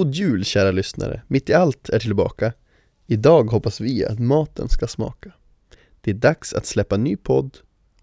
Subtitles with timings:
[0.00, 2.52] God jul kära lyssnare, Mitt i allt är tillbaka.
[3.06, 5.32] Idag hoppas vi att maten ska smaka.
[6.00, 7.58] Det är dags att släppa ny podd.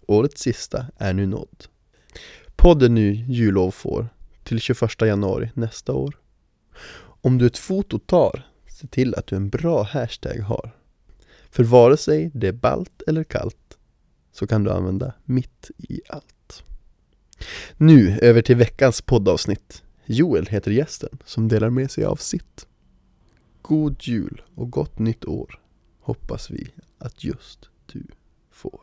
[0.06, 1.64] Årets sista är nu nådd.
[2.56, 4.08] Podden nu jullov får
[4.44, 6.18] till 21 januari nästa år.
[7.00, 8.46] Om du ett foto tar,
[8.80, 10.70] se till att du en bra hashtag har.
[11.50, 13.78] För vare sig det är ballt eller kallt
[14.32, 16.62] så kan du använda mitt i allt.
[17.76, 19.82] Nu över till veckans poddavsnitt.
[20.10, 22.66] Joel heter gästen som delar med sig av sitt.
[23.62, 25.60] God jul och gott nytt år
[26.00, 28.06] hoppas vi att just du
[28.50, 28.80] får.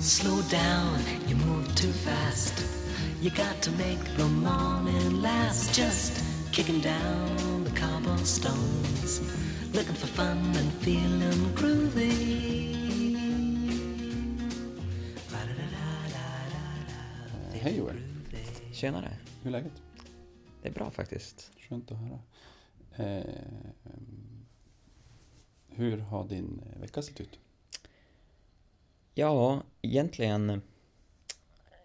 [0.00, 2.75] Slow down, you move too fast.
[3.26, 5.74] You got to make the morning last.
[5.74, 9.20] Just kicking down the cobblestones,
[9.74, 12.36] looking for fun and feeling groovy.
[17.52, 17.96] Hej Joel,
[18.72, 19.16] Tjenare.
[19.42, 19.82] hur är läget?
[20.62, 21.50] Det är bra faktiskt.
[21.68, 22.18] Skönt att höra.
[22.96, 23.24] Eh,
[25.68, 27.38] hur har din vecka sett ut?
[29.14, 30.50] Ja, egentligen...
[30.50, 30.58] eh,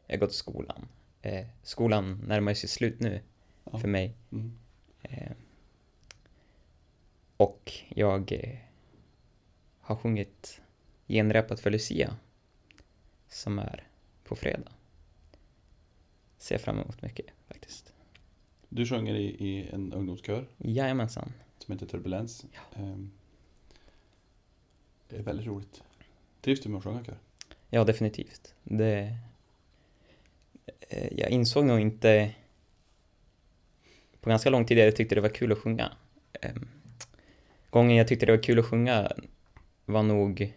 [0.07, 0.87] Jag har gått i skolan.
[1.21, 3.21] Eh, skolan närmar sig slut nu
[3.71, 3.79] Ja.
[3.79, 4.15] för mig.
[4.31, 4.57] Mm.
[5.01, 5.31] Eh,
[7.37, 8.57] och jag eh,
[9.79, 10.61] har sjungit
[11.07, 12.15] genrepet för Lucia
[13.27, 13.87] som är
[14.23, 14.71] på fredag.
[16.37, 17.93] Ser fram emot mycket faktiskt.
[18.69, 21.33] Du sjunger i, i en ungdomskör Jajamensan.
[21.57, 22.45] som heter Turbulens.
[22.75, 22.95] Eh,
[25.09, 25.83] det är väldigt roligt.
[26.41, 27.17] Trivs du med att sjunga kör?
[27.69, 28.55] Ja, definitivt.
[28.63, 29.17] Det...
[30.91, 32.31] eh, Jag insåg nog inte
[34.21, 35.91] på ganska lång tid att jag tyckte det var kul att sjunga.
[36.41, 36.67] Em,
[37.69, 39.11] Gången jag tyckte det var kul att sjunga
[39.85, 40.53] var nog,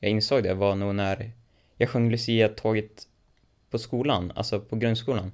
[0.00, 1.30] jag insåg det, var nog när
[1.76, 3.08] jag sjöng Lucia-tåget
[3.70, 5.32] på skolan, alltså på grundskolan.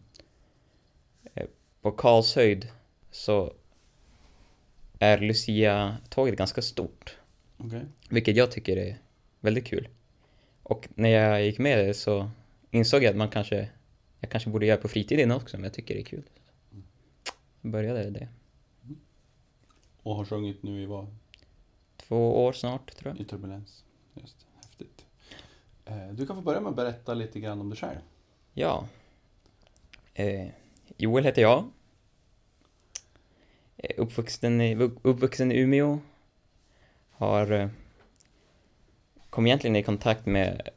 [1.34, 1.46] Eh,
[1.80, 2.68] På Karlshöjd
[3.10, 3.52] så
[4.98, 7.16] är Lucia-tåget ganska stort.
[7.56, 7.82] Okej.
[8.10, 8.96] Vilket jag tycker är
[9.40, 9.88] väldigt kul.
[10.62, 12.30] Och när jag gick med det så
[12.70, 13.68] insåg jag att man kanske,
[14.22, 16.22] jag kanske borde göra på fritiden också, men jag tycker det är kul.
[17.60, 18.28] Började det.
[20.02, 21.06] Och har sjungit nu i vad?
[21.96, 23.20] Två år snart, tror jag.
[23.20, 23.84] I Turbulens.
[24.14, 25.06] Just häftigt.
[25.84, 27.98] Eh, du kan få börja med att berätta lite grann om dig själv.
[28.52, 28.88] Ja.
[30.14, 30.48] Eh,
[30.96, 31.70] Joel heter jag.
[33.76, 35.98] Eh, Uppvuxen i, uppvuxen i Umeå.
[37.10, 37.68] Har eh,
[39.30, 40.68] kom egentligen i kontakt med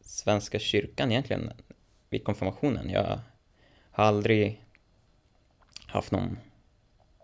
[0.00, 1.52] Svenska kyrkan egentligen
[2.12, 2.90] vid konfirmationen.
[2.90, 3.20] Jag
[3.90, 4.64] har aldrig
[5.86, 6.38] haft någon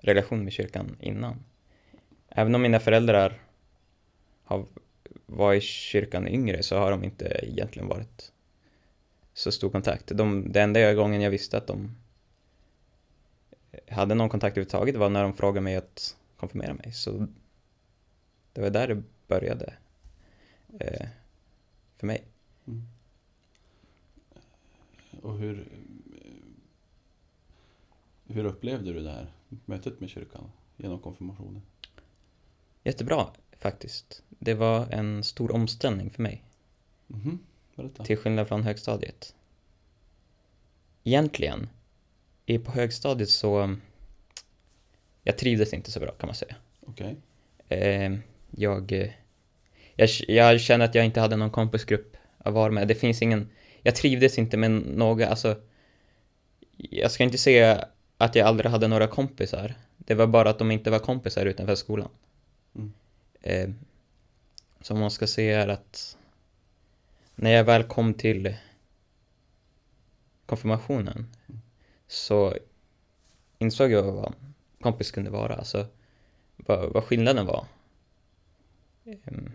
[0.01, 1.45] relation med kyrkan innan.
[2.29, 3.43] Även om mina föräldrar
[4.45, 4.67] har
[5.27, 8.33] var i kyrkan yngre så har de inte egentligen varit
[9.35, 10.07] så stor kontakt.
[10.15, 11.97] De, det enda gången jag visste att de
[13.89, 16.93] hade någon kontakt överhuvudtaget var när de frågade mig att konfirmera mig.
[16.93, 17.27] Så
[18.53, 19.75] det var där det började
[20.81, 21.07] eh,
[21.97, 22.25] för mig.
[22.67, 22.98] Mm.
[25.23, 25.69] Och hur,
[28.27, 29.33] hur upplevde du det här
[29.65, 31.63] mötet med kyrkan genom konfirmationen?
[32.85, 33.27] Jättebra
[33.59, 34.23] faktiskt.
[34.29, 36.45] Det var en stor omställning för mig.
[37.07, 37.39] Mhm,
[37.77, 38.05] Berätta.
[38.05, 39.35] Till skillnad från högstadiet.
[41.05, 41.69] Egentligen,
[42.47, 43.77] i- på högstadiet så...
[45.23, 46.57] Jag trivdes inte så bra kan man säga.
[46.81, 47.17] Okej.
[47.69, 48.19] Eh,
[48.51, 49.11] jag, eh,
[49.97, 50.09] jag...
[50.29, 52.89] Jag känner att jag inte hade någon kompisgrupp att vara med.
[52.89, 53.49] Det finns ingen...
[53.83, 55.57] Jag trivdes inte med några, alltså...
[56.77, 57.89] Jag ska inte säga
[58.19, 59.75] att jag aldrig hade några kompisar.
[59.97, 62.09] Det var bara att de inte var kompisar utanför skolan.
[62.75, 62.93] Mm.
[63.43, 63.71] Eh,
[64.81, 66.17] som man ska säga är att
[67.35, 68.55] när jag väl kom till
[70.47, 71.27] konfirmationen
[72.07, 72.55] så
[73.59, 74.35] insåg jag vad
[74.81, 75.87] kompis kunde vara, alltså
[76.57, 77.67] vad, vad skillnaden var.
[79.05, 79.53] Ehm,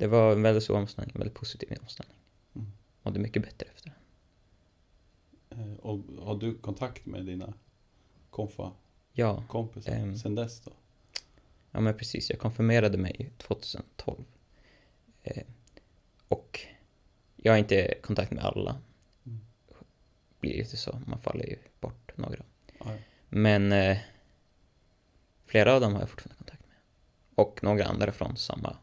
[0.00, 2.16] Det var en väldigt stor omställning, en väldigt positiv omställning.
[2.54, 2.72] Mm.
[3.02, 5.56] Mådde mycket bättre efter det.
[5.62, 7.54] Eh, Och har du kontakt med dina
[8.30, 10.16] konfa-kompisar Ja, ehm.
[10.18, 10.72] sen dess då?
[11.70, 14.24] Ja men precis, jag konfirmerade mig 2012.
[15.22, 15.42] Eh,
[16.28, 16.60] och
[17.36, 18.78] jag har inte kontakt med alla.
[19.26, 19.40] Mm.
[20.40, 22.44] Blir lite så, man faller ju bort några.
[22.78, 22.86] Ja.
[23.28, 23.98] Men eh,
[25.46, 26.76] flera av dem har jag fortfarande kontakt med.
[27.34, 28.76] Och några andra från samma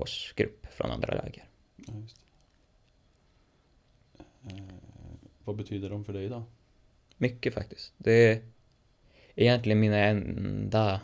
[0.00, 1.48] årsgrupp från andra läger.
[1.76, 1.94] Ja.
[4.50, 4.62] Eh,
[5.44, 6.42] vad betyder de för dig idag?
[7.20, 7.94] mycket faktiskt.
[7.96, 8.42] Det är
[9.34, 11.00] egentligen mina enda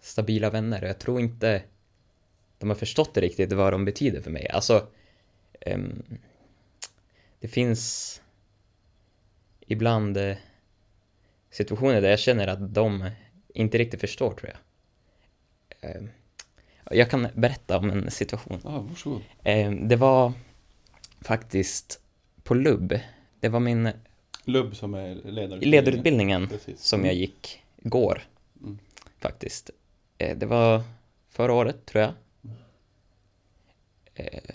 [0.00, 1.62] stabila vänner och jag tror inte
[2.58, 4.48] de har förstått riktigt vad de betyder för mig.
[4.48, 4.86] Alltså,
[5.60, 6.02] ehm,
[7.40, 8.22] det finns
[9.60, 10.36] ibland eh,
[11.50, 13.10] situationer där jag känner att de
[13.54, 14.60] inte riktigt förstår tror jag.
[15.90, 16.08] Ehm,
[16.90, 18.60] jag kan berätta om en situation.
[18.64, 19.22] Ja, varsågod.
[19.44, 20.32] Eh, det var
[21.20, 22.00] faktiskt
[22.42, 23.00] på LUB.
[23.40, 23.90] Det var min
[24.44, 25.70] Lubb som är ledarutbildningen.
[25.70, 26.82] ledarutbildningen Precis.
[26.82, 28.22] som jag gick igår.
[28.60, 28.78] Mm.
[29.18, 29.70] Faktiskt.
[30.18, 30.82] Eh, det var
[31.30, 32.12] förra året, tror jag.
[34.14, 34.54] Eh,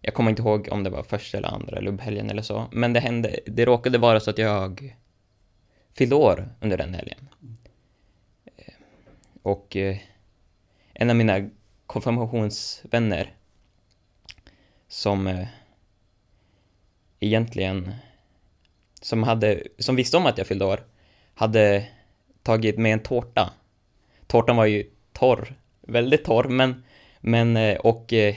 [0.00, 2.66] jag kommer inte ihåg om det var första eller andra LUB-helgen eller så.
[2.72, 4.96] Men det hände, det råkade vara så att jag
[5.94, 7.28] fyllde år under den helgen.
[8.56, 8.74] Eh,
[9.42, 9.76] och
[11.00, 11.50] en av mina
[11.86, 13.34] konfirmationsvänner
[14.88, 15.48] som eh,
[17.20, 17.94] egentligen
[19.00, 20.86] som hade, som visste om att jag fyllde år
[21.34, 21.88] hade
[22.42, 23.52] tagit med en tårta.
[24.26, 26.82] Tårtan var ju torr, väldigt torr, men,
[27.20, 28.34] men eh, och eh,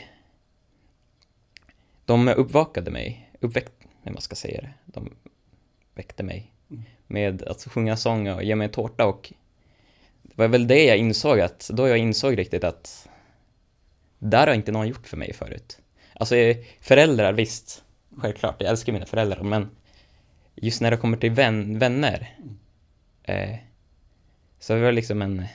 [2.05, 5.15] de uppvakade mig, uppväckte, hur man ska säga det, de
[5.95, 6.51] väckte mig
[7.07, 9.33] med att sjunga sång och ge mig en tårta och
[10.35, 13.09] det var väl det jag insåg att, då jag insåg riktigt att
[14.19, 15.79] där har inte någon gjort för mig förut.
[16.13, 17.83] Alltså eh, föräldrar, visst,
[18.17, 19.69] självklart, jag älskar mina föräldrar, men
[20.55, 22.37] just när det kommer till vän, vänner
[23.23, 23.55] eh,
[24.59, 25.45] så var det liksom en,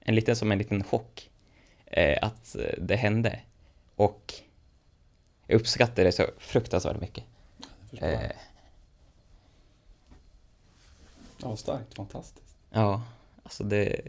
[0.00, 1.30] en liten, som en liten chock
[1.86, 3.40] eh, att eh, det hände.
[3.96, 4.34] Och
[5.46, 7.24] jag uppskattar det så fruktansvärt mycket.
[7.92, 8.30] Eh,
[11.42, 11.94] Ja, starkt.
[11.94, 12.56] Fantastiskt.
[12.70, 13.02] ja,
[13.42, 14.00] alltså det...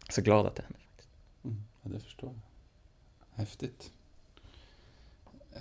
[0.00, 0.78] Jag är så glad att det hände.
[1.44, 2.40] Mm, ja, det förstår jag.
[3.38, 3.92] Häftigt.
[5.54, 5.60] Eh,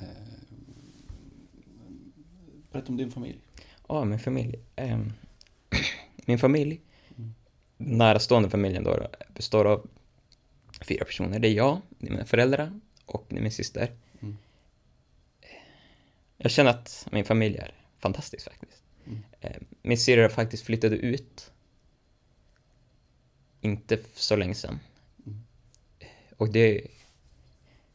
[2.72, 3.40] berätta om din familj.
[3.88, 4.60] Ja, min familj.
[4.76, 5.14] Ehm,
[6.26, 6.82] min familj,
[7.18, 7.34] Mm.
[7.78, 9.90] närstående familjen då, består av
[10.82, 11.40] fyra personer.
[11.40, 13.92] Det är jag, det är mina föräldrar och det är min syster.
[14.22, 14.38] Mm.
[16.38, 18.84] Jag känner att min familj är fantastisk faktiskt.
[19.06, 19.20] Mm.
[19.42, 21.52] Ehm, min syrra faktiskt flyttade ut.
[23.64, 24.80] Inte så länge sedan.
[25.26, 25.44] Mm.
[26.38, 26.88] Och det,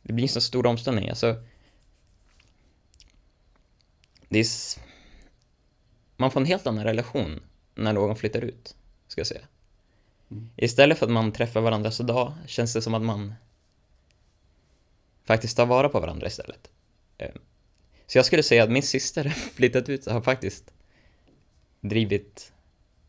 [0.03, 1.09] det blir en så stor omställning.
[1.09, 1.43] Alltså,
[4.29, 4.47] det är,
[6.17, 7.41] man får en helt annan relation
[7.75, 8.77] när någon flyttar ut,
[9.09, 9.47] ska jag säga.
[10.31, 10.51] Mm.
[10.57, 13.35] Istället för att man träffar varandra så dag känns det som att man
[15.25, 16.71] faktiskt tar vara på varandra istället.
[17.19, 17.35] Eh,
[18.07, 20.73] Så jag skulle säga att min syster flyttat ut har faktiskt
[21.81, 22.53] drivit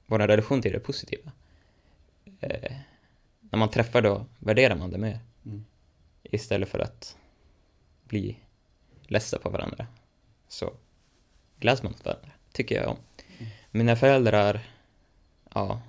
[0.05, 1.31] vår relation till det positiva.
[2.39, 2.71] Eh,
[3.39, 5.65] När man träffar då värderar man det mer Mm.
[6.23, 7.17] istället för att
[8.03, 8.39] bli
[9.07, 9.87] ledsa på varandra.
[10.47, 10.73] Så
[11.59, 12.97] gläds man åt varandra, tycker jag om.
[13.71, 14.67] Mina föräldrar,
[15.53, 15.81] ja,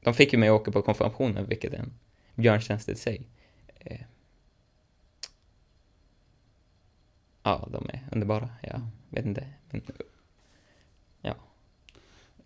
[0.00, 1.92] de fick ju mig att åka på konfirmationen, vilket är en
[2.34, 3.28] björntjänst i sig.
[3.78, 4.00] Eh,
[7.42, 8.48] Ja, de är underbara.
[8.62, 9.46] Jag vet inte.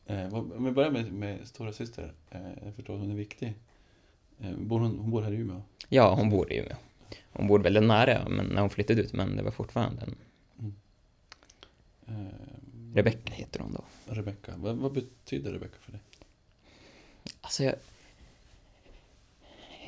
[0.07, 2.13] Eh, om vi börjar med, med stora syster.
[2.31, 3.55] Eh, jag förstår att hon är viktig.
[4.41, 5.63] Eh, bor hon, hon bor här i Umeå.
[5.89, 6.77] ja, hon bor i Umeå.
[7.33, 10.17] Hon bor väldigt nära men när hon flyttade ut, men det var fortfarande en...
[12.09, 13.85] Eh, Rebecka heter hon då.
[14.15, 14.53] Rebecka.
[14.57, 16.01] Vad, vad betyder Rebecka för dig?
[17.41, 17.75] Alltså jag...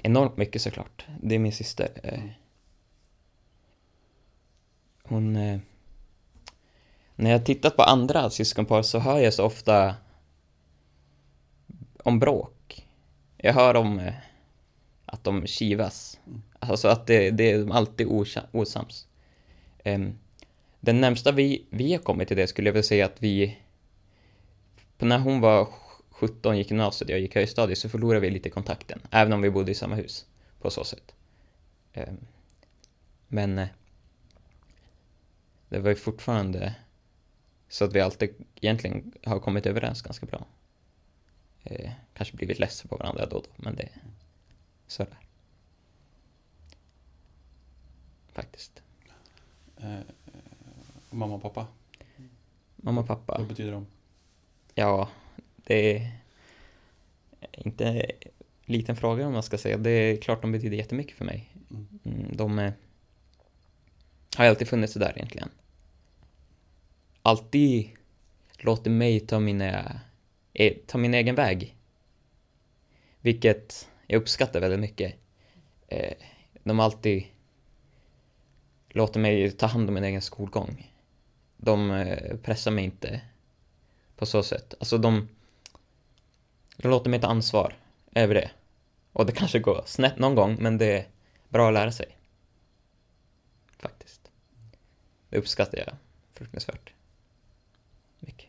[0.02, 1.06] Enormt mycket såklart.
[1.22, 1.88] Det är min syster.
[2.02, 2.20] Eh,
[5.02, 5.36] Hon...
[5.36, 5.58] eh,
[7.16, 9.94] När jag tittat på andra syskonpar så hör jag så ofta
[12.08, 12.86] om bråk.
[13.36, 14.14] Jag hör om eh,
[15.06, 16.20] att de kivas.
[16.58, 19.06] Alltså att det, det är alltid osa- osams.
[19.84, 20.18] Em,
[20.80, 23.58] Den närmsta vi, vi har kommit till det skulle jag vilja säga att vi...
[24.98, 25.68] När hon var
[26.10, 29.00] 17 gick gymnasiet och jag gick högstadiet så förlorade vi lite kontakten.
[29.10, 30.26] Även om vi bodde i samma hus.
[30.60, 31.14] På så sätt.
[31.92, 32.16] Ehm,
[33.28, 33.58] men...
[33.58, 33.68] eh,
[35.68, 36.74] Det var ju fortfarande
[37.68, 40.46] så att vi alltid egentligen har kommit överens ganska bra.
[41.70, 44.02] Eh, kanske blivit ledsen på varandra då och då, men det är
[44.86, 45.18] sådär.
[48.32, 48.82] Faktiskt.
[49.76, 49.98] Eh,
[51.10, 51.66] mamma och pappa.
[52.76, 53.38] Mamma och pappa.
[53.38, 53.86] Vad betyder de?
[54.74, 55.08] Ja,
[55.56, 56.12] det är
[57.52, 58.02] inte en
[58.64, 59.76] liten fråga om man ska säga.
[59.78, 61.54] Det är klart de betyder jättemycket för mig.
[61.70, 61.88] Mm.
[62.04, 62.72] Mm, De eh,
[64.36, 65.48] har alltid funnits där egentligen.
[67.22, 67.90] Alltid
[68.58, 70.00] låter mig ta, mina,
[70.58, 71.76] eh, ta min egen väg.
[73.20, 75.14] Vilket jag uppskattar väldigt mycket.
[75.88, 76.12] Eh,
[76.62, 77.24] De har alltid
[78.88, 80.92] låter mig ta hand om min egen skolgång.
[81.56, 83.20] de eh, pressar mig inte
[84.16, 84.74] på så sätt.
[84.80, 85.28] Alltså de,
[86.76, 87.76] de låter mig ta ansvar
[88.14, 88.50] över det.
[89.12, 91.06] Och det kanske går snett någon gång, men det är
[91.48, 92.16] bra att lära sig.
[93.78, 94.30] Faktiskt.
[95.28, 95.96] Det uppskattar jag
[96.32, 96.92] fruktansvärt
[98.20, 98.48] mycket.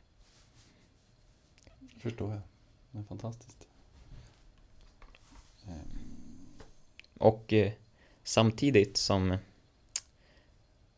[1.99, 2.41] Förstår jag.
[2.91, 3.67] Det är fantastiskt.
[5.67, 5.99] Ehm.
[7.13, 7.71] Och eh,
[8.23, 9.37] samtidigt som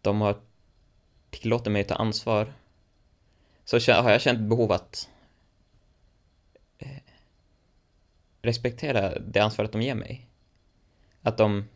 [0.02, 0.42] de har
[1.30, 2.54] tillåtit mig att ta ansvar
[3.66, 5.10] så har jag känt behov att
[6.78, 7.02] eh,
[8.42, 10.28] respektera det ansvaret de ger mig.
[11.22, 11.68] Att de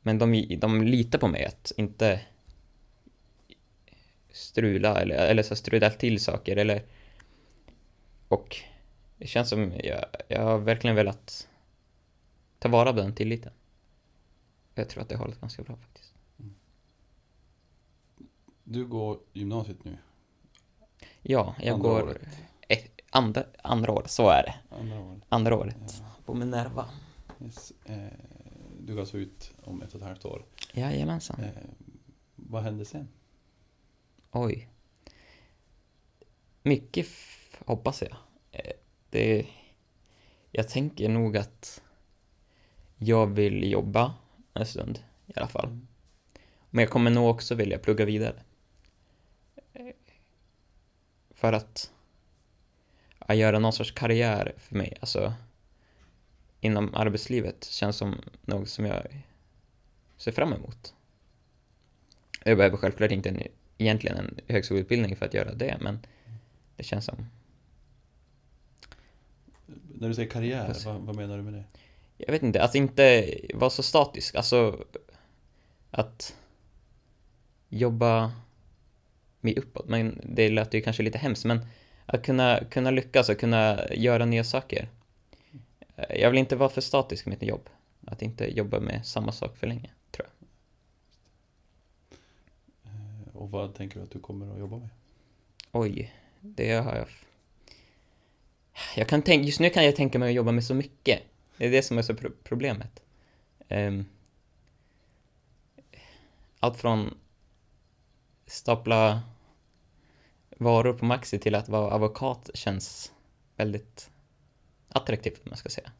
[0.00, 2.20] men de, de litar på mig att inte
[4.30, 6.82] strula eller, eller så strula till saker eller
[8.28, 8.56] och
[9.16, 11.48] det känns som jag, jag har verkligen velat
[12.58, 13.52] ta vara på den tilliten.
[14.74, 16.14] Jag tror att det har hållit ganska bra faktiskt.
[18.64, 19.98] Du går gymnasiet nu,
[21.22, 22.22] Ja, jag Andra går året.
[22.68, 24.54] Ett, andra, andra året, så är det.
[24.76, 25.22] andra året.
[25.28, 25.76] Andra året.
[26.00, 26.90] Ja, På Minerva.
[27.40, 27.72] yes.
[27.84, 28.06] eh,
[28.80, 30.44] du går alltså ut om ett och ett halvt år.
[30.72, 31.40] Jajamensan.
[31.44, 31.50] Eh,
[32.36, 33.08] vad händer sen?
[34.32, 34.68] Oj.
[36.62, 37.06] Mycket
[37.66, 38.16] hoppas jag.
[38.52, 38.72] Eh,
[39.10, 39.46] Det...
[40.50, 41.82] Jag tänker nog att
[42.96, 44.14] jag vill jobba
[44.54, 45.66] en stund i alla fall.
[45.66, 45.86] Mm.
[46.70, 48.42] Men jag kommer nog också vilja plugga vidare.
[49.72, 49.86] Eh,
[51.30, 51.92] För att
[53.28, 55.34] ja, göra någon sorts karriär för mig, alltså
[56.60, 59.24] inom arbetslivet känns som något som jag
[60.16, 60.94] ser fram emot.
[62.44, 63.42] Jag behöver självklart inte en,
[63.78, 65.98] egentligen en högskoleutbildning för att göra det, men
[66.76, 67.26] det känns som,
[70.00, 71.64] När du säger karriär, vad, vad menar du med det?
[72.18, 74.84] jag vet inte, att inte vara så statisk, alltså
[75.90, 76.36] att
[77.68, 78.32] jobba
[79.40, 81.66] mig uppåt, men det låter ju kanske lite hemskt, men
[82.06, 84.88] att kunna, kunna lyckas och kunna göra nya saker.
[86.08, 87.68] Jag vill inte vara för statisk i mitt jobb,
[88.06, 90.48] att inte jobba med samma sak för länge, tror jag.
[92.92, 94.88] Eh, och vad tänker du att du kommer att jobba med?
[95.72, 97.08] Oj, det har jag...
[98.96, 101.22] Jag kan tänka, just nu kan jag tänka mig att jobba med så mycket.
[101.56, 103.02] Det är det som är så pro- problemet.
[103.68, 104.04] Ehm,
[106.60, 107.18] allt från
[108.46, 109.22] stapla
[110.58, 113.12] varor på Maxi till att vara advokat känns
[113.56, 114.10] väldigt
[114.88, 115.92] attraktivt, om man ska säga.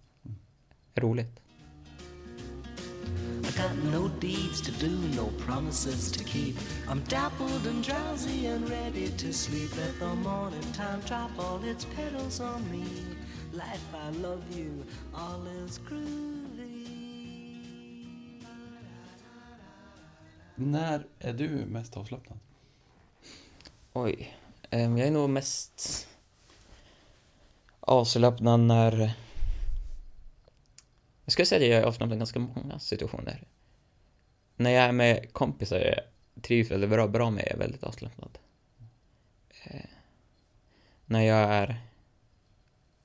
[0.94, 1.40] Roligt.
[3.58, 6.56] I got no deeds to do, no promises to keep.
[6.88, 9.76] I'm dappled and drowsy and ready to sleep.
[9.76, 12.84] Let the morning time drop all its petals on me.
[13.52, 16.86] Life, I love you, all is groovy.
[20.54, 22.38] När är du mest avslappnad?
[23.92, 24.36] Oj.
[24.70, 26.08] jag är nog mest
[27.80, 29.14] avslappnad när...
[31.28, 33.46] Jag skulle säga att jag är avslappnad i ganska många situationer.
[34.56, 36.00] När jag är med kompisar jag
[36.42, 38.38] trivs väldigt bra, bra med är väldigt avslappnad.
[39.64, 39.84] Eh,
[41.06, 41.80] när jag är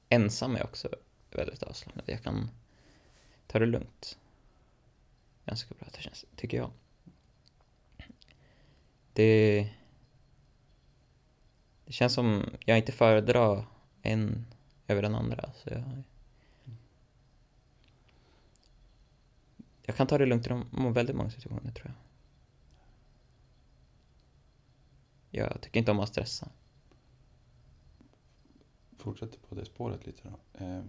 [0.10, 0.89] ensam är jag också
[1.32, 2.03] väldigt avslappnad.
[2.08, 2.50] Jag kan
[3.48, 4.18] ta det lugnt.
[5.46, 6.72] Ganska bra, det känns, tycker jag.
[9.13, 9.70] Det...
[11.86, 13.65] Det känns som jag inte föredrar
[14.01, 14.46] en
[14.88, 15.51] över den andra.
[15.53, 16.03] Så jag,
[19.86, 21.96] jag kan ta det lugnt i de- väldigt många situationer tror jag.
[25.46, 26.52] Jag tycker inte om att stressa.
[28.98, 30.63] Fortsätter på det spåret lite då.
[30.66, 30.84] Eh,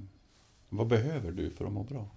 [0.69, 2.11] vad behöver du för att må bra?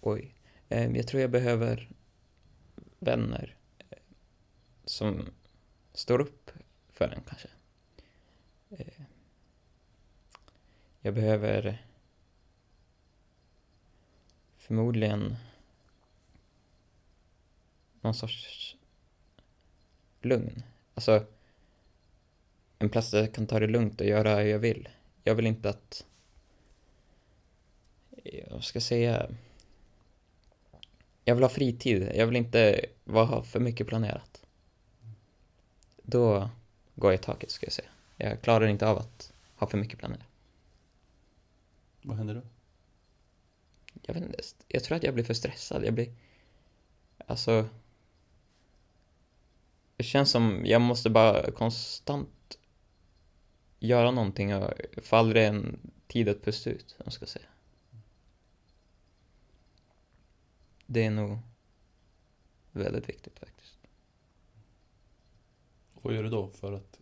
[0.00, 0.34] Oj.
[0.68, 1.90] Eh, Jag tror jag behöver
[2.98, 3.98] vänner eh,
[4.84, 5.26] som
[5.92, 6.50] står upp
[6.88, 7.48] för en kanske.
[8.70, 9.02] Eh,
[11.00, 11.86] Jag behöver
[14.62, 15.36] förmodligen
[18.00, 18.76] någon sorts
[20.20, 20.62] lugn.
[20.94, 21.24] Alltså
[22.78, 24.88] en plats där jag kan ta det lugnt och göra hur jag vill.
[25.24, 26.06] Jag vill inte att
[28.24, 29.30] jag ska säga
[31.24, 32.12] jag vill ha fritid.
[32.14, 34.44] Jag vill inte vara, ha för mycket planerat.
[36.02, 36.50] Då
[36.94, 37.88] går jag i taket, ska jag säga.
[38.16, 40.26] Jag klarar inte av att ha för mycket planerat.
[42.02, 42.42] Vad händer då?
[44.02, 45.84] Jag vet inte, jag tror att jag blir för stressad.
[45.84, 46.14] Jag blir...
[47.26, 47.68] Alltså...
[49.96, 52.58] Det känns som jag måste bara konstant
[53.78, 57.46] göra någonting och få aldrig en tid att pusta ut, om jag ska säga.
[60.86, 61.38] Det är nog
[62.72, 63.78] väldigt viktigt faktiskt.
[66.02, 67.00] vad gör du då för att,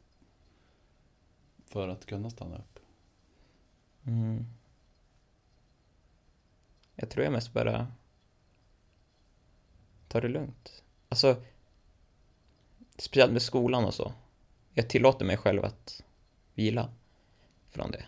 [1.67, 2.79] för att kunna stanna upp?
[4.05, 4.47] Mm.
[7.01, 7.87] Jag tror jag mest bara
[10.09, 10.83] tar det lugnt.
[11.09, 11.37] Alltså,
[12.99, 14.13] speciellt med skolan och så.
[14.75, 16.03] Jag tillåter mig själv att
[16.55, 16.91] vila
[17.71, 18.05] från det.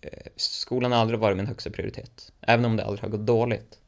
[0.00, 2.32] Eh, skolan har aldrig varit min högsta prioritet.
[2.40, 3.80] Även om det aldrig har gått dåligt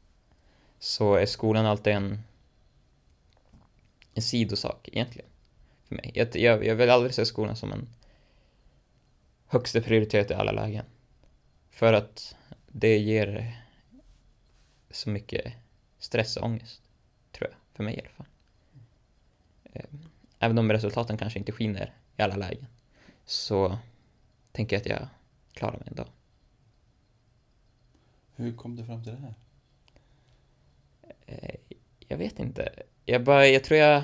[0.79, 2.19] så är skolan alltid en,
[4.13, 5.29] en sidosak egentligen
[5.87, 6.11] för mig.
[6.13, 7.87] Jag, jag, jag vill aldrig se skolan som en
[9.47, 10.85] högsta prioritet i alla lägen.
[11.69, 12.35] För att
[12.67, 13.60] det ger
[14.91, 15.53] så mycket
[15.99, 16.81] stress och ångest,
[17.31, 17.57] tror jag.
[17.73, 18.25] För mig i alla fall.
[19.73, 19.85] Eh,
[20.43, 22.67] Även om resultaten kanske inte skiner i alla lägen
[23.25, 23.77] så
[24.51, 25.07] tänker jag att jag
[25.53, 26.05] klarar mig ändå.
[28.35, 29.33] Hur kom du fram till det här?
[31.25, 31.55] Eh,
[32.07, 32.83] Jag vet inte.
[33.05, 34.03] Jag bara, jag tror jag...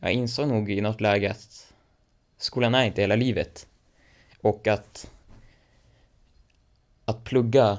[0.00, 1.72] Jag insåg nog i något läge att
[2.36, 3.68] skolan är inte hela livet.
[4.40, 5.10] Och att...
[7.04, 7.78] Att plugga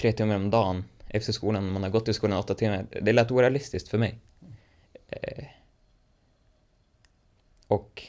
[0.00, 3.30] tre timmar om dagen efter skolan, man har gått i skolan åtta timmar, det lät
[3.30, 4.18] orealistiskt för mig.
[5.08, 5.44] Eh,
[7.70, 8.02] Och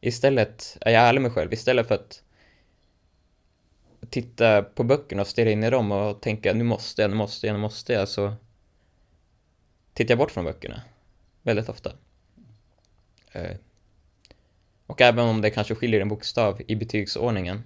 [0.00, 2.22] istället är jag ärlig med mig själv, istället för att
[4.10, 7.46] titta på böckerna och stirra in i dem och tänka nu måste jag, nu måste
[7.46, 8.34] jag, nu måste jag, så
[9.94, 10.82] tittar jag bort från böckerna
[11.42, 11.92] väldigt ofta.
[13.32, 13.56] Eh,
[14.86, 17.62] Och även om det kanske skiljer en bokstav i betygsordningen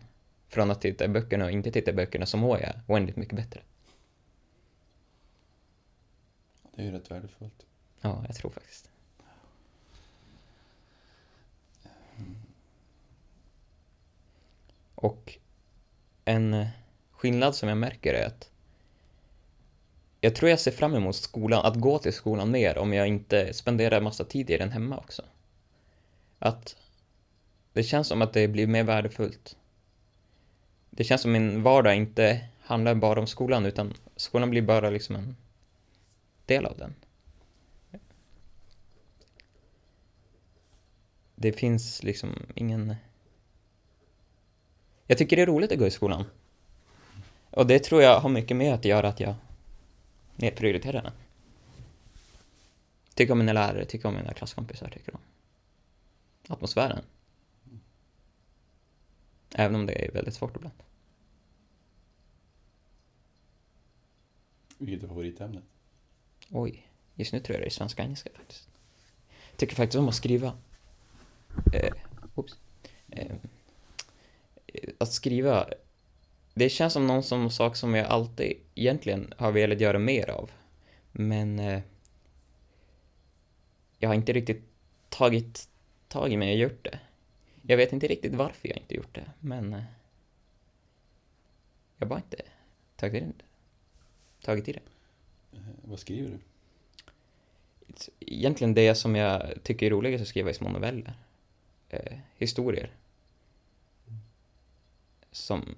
[0.49, 3.37] från att titta i böckerna och inte titta i böckerna så mår jag oändligt mycket
[3.37, 3.61] bättre.
[6.75, 7.67] Det är ju rätt värdefullt.
[8.00, 8.91] Ja, jag tror faktiskt.
[14.95, 15.39] Och
[16.25, 16.67] en
[17.11, 18.50] skillnad som jag märker är att
[20.21, 23.54] jag tror jag ser fram emot skolan, att gå till skolan mer om jag inte
[23.54, 25.23] spenderar massa tid i den hemma också.
[26.39, 26.76] Att
[27.73, 29.56] det känns som att det blir mer värdefullt.
[30.97, 35.17] Det känns som min vardag inte handlar bara om skolan utan skolan blir bara liksom
[35.17, 35.37] en
[36.47, 36.95] del av den.
[41.35, 42.95] Det finns liksom ingen...
[45.06, 46.25] Jag tycker det är roligt att gå i skolan.
[47.50, 49.35] Och det tror jag har mycket med att göra att jag
[50.37, 51.13] nedprioriterar den.
[53.15, 55.21] Tycker om mina lärare, tycker om mina klasskompisar, tycker om
[56.49, 57.02] atmosfären.
[59.58, 60.75] Även om det är väldigt svårt ibland.
[64.78, 65.64] Vilket är favoritämnet?
[66.50, 68.69] Oj, just nu tror jag det är svenska engelska faktiskt.
[69.56, 70.52] Tycker faktiskt om att skriva.
[71.73, 71.92] Eh,
[72.34, 72.58] oops.
[73.08, 73.36] Eh,
[74.99, 75.69] att skriva,
[76.54, 80.50] det känns som någon som sak som jag alltid egentligen har velat göra mer av.
[81.12, 81.80] Men eh,
[83.99, 84.64] jag har inte riktigt
[85.08, 85.69] tagit
[86.08, 86.99] tag i mig och gjort det.
[87.67, 89.85] Jag vet inte riktigt varför jag inte gjort det, men eh,
[91.97, 92.43] jag bara inte
[92.97, 93.45] tagit i det.
[94.45, 94.83] Tagit i det.
[95.52, 96.39] Eh, vad skriver du?
[98.21, 101.15] egentligen det som jag tycker är roligast att skriva är små noveller.
[101.89, 102.91] Eh, historier.
[105.31, 105.76] Som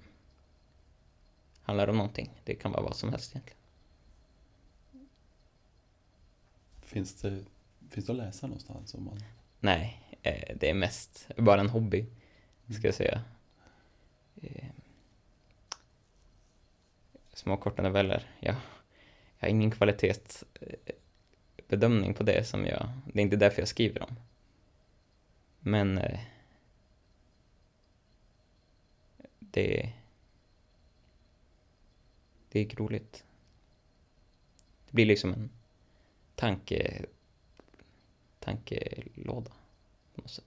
[1.62, 2.31] handlar om någonting.
[2.44, 3.59] Det kan vara vad som helst egentligen.
[6.83, 7.44] Finns det,
[7.90, 8.94] finns det att läsa någonstans?
[8.94, 9.22] Om man...
[9.60, 12.06] Nej, eh, det är mest bara en hobby,
[12.78, 13.22] ska jag säga.
[14.42, 14.68] Eh,
[17.32, 18.26] små korta noveller.
[18.40, 18.54] Jag,
[19.38, 22.88] jag har ingen kvalitetsbedömning på det som jag...
[23.12, 24.16] Det är inte därför jag skriver dem.
[25.60, 25.98] Men...
[25.98, 26.20] Eh,
[29.38, 29.92] det...
[32.50, 33.24] Det är roligt.
[34.86, 35.50] Det blir liksom en
[36.34, 37.04] tanke...
[38.48, 39.50] Tankelåda
[40.14, 40.44] på något sätt.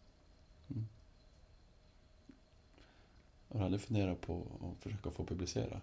[3.49, 5.81] Har du aldrig funderat på att försöka få publicera?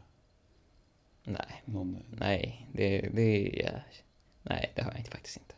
[1.25, 3.87] Nej, Någon, nej, det, det är...
[4.43, 5.55] Nej, det har jag inte faktiskt inte.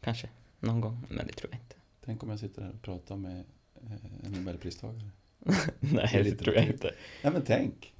[0.00, 0.28] Kanske,
[0.60, 1.76] någon gång, men det tror jag inte.
[2.04, 3.44] tänk om jag sitter här och pratar med
[3.86, 3.92] eh,
[4.24, 5.10] en Nobelpristagare?
[5.80, 6.94] nej, Det det tror jag inte.
[7.22, 7.94] Nej men tänk!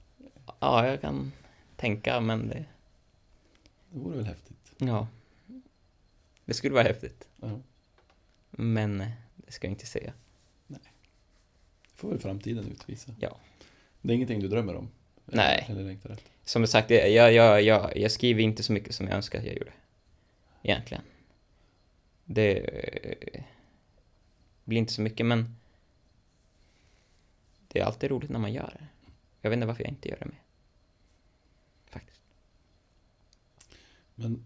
[0.60, 1.32] Ja, jag kan
[1.76, 2.64] tänka, men det...
[3.90, 4.74] Det vore väl häftigt?
[4.78, 5.08] Ja.
[6.44, 7.60] Det skulle vara häftigt, Ja.
[8.50, 10.12] men eh, det ska jag inte säga.
[10.66, 10.78] Det
[11.94, 13.14] får väl framtiden utvisa.
[13.20, 13.38] Ja.
[14.02, 14.88] Det är ingenting du drömmer om?
[15.24, 15.66] Nej.
[15.68, 16.30] Eller längtar efter?
[16.44, 19.44] Som sagt, jag, jag, jag, jag, jag skriver inte så mycket som jag önskar att
[19.44, 19.72] jag gjorde.
[20.62, 21.02] Egentligen.
[22.24, 23.42] Det eh,
[24.64, 25.56] blir inte så mycket, men
[27.68, 28.86] det är alltid roligt när man gör det.
[29.40, 30.42] Jag vet inte varför jag inte gör det mer.
[31.86, 32.22] Faktiskt.
[34.14, 34.44] Men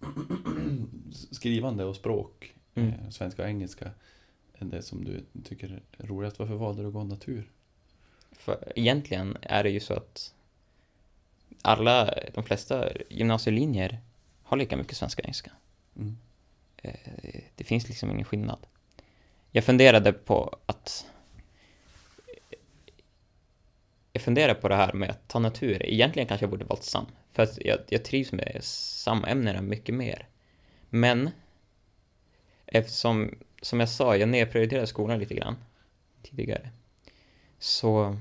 [1.30, 2.90] skrivande och språk, Mm.
[2.92, 3.90] eh, svenska och engelska,
[4.58, 6.38] är det som du tycker är roligast?
[6.38, 7.50] Varför valde du att gå natur?
[8.32, 10.34] För egentligen är det ju så att
[11.62, 13.98] alla, de flesta gymnasielinjer
[14.42, 15.50] har lika mycket svenska och engelska.
[15.96, 16.16] Mm.
[16.76, 18.58] Eh, Det finns liksom ingen skillnad.
[19.50, 21.06] Jag funderade på att...
[24.18, 25.86] Jag funderar på det här med att ta natur.
[25.86, 27.06] Egentligen kanske jag borde valt SAM.
[27.32, 30.28] För att jag, jag trivs med SAM-ämnena mycket mer.
[30.90, 31.30] Men
[32.66, 35.56] eftersom, som jag sa, jag nedprioriterade skolan lite grann
[36.22, 36.70] tidigare.
[37.58, 38.16] Så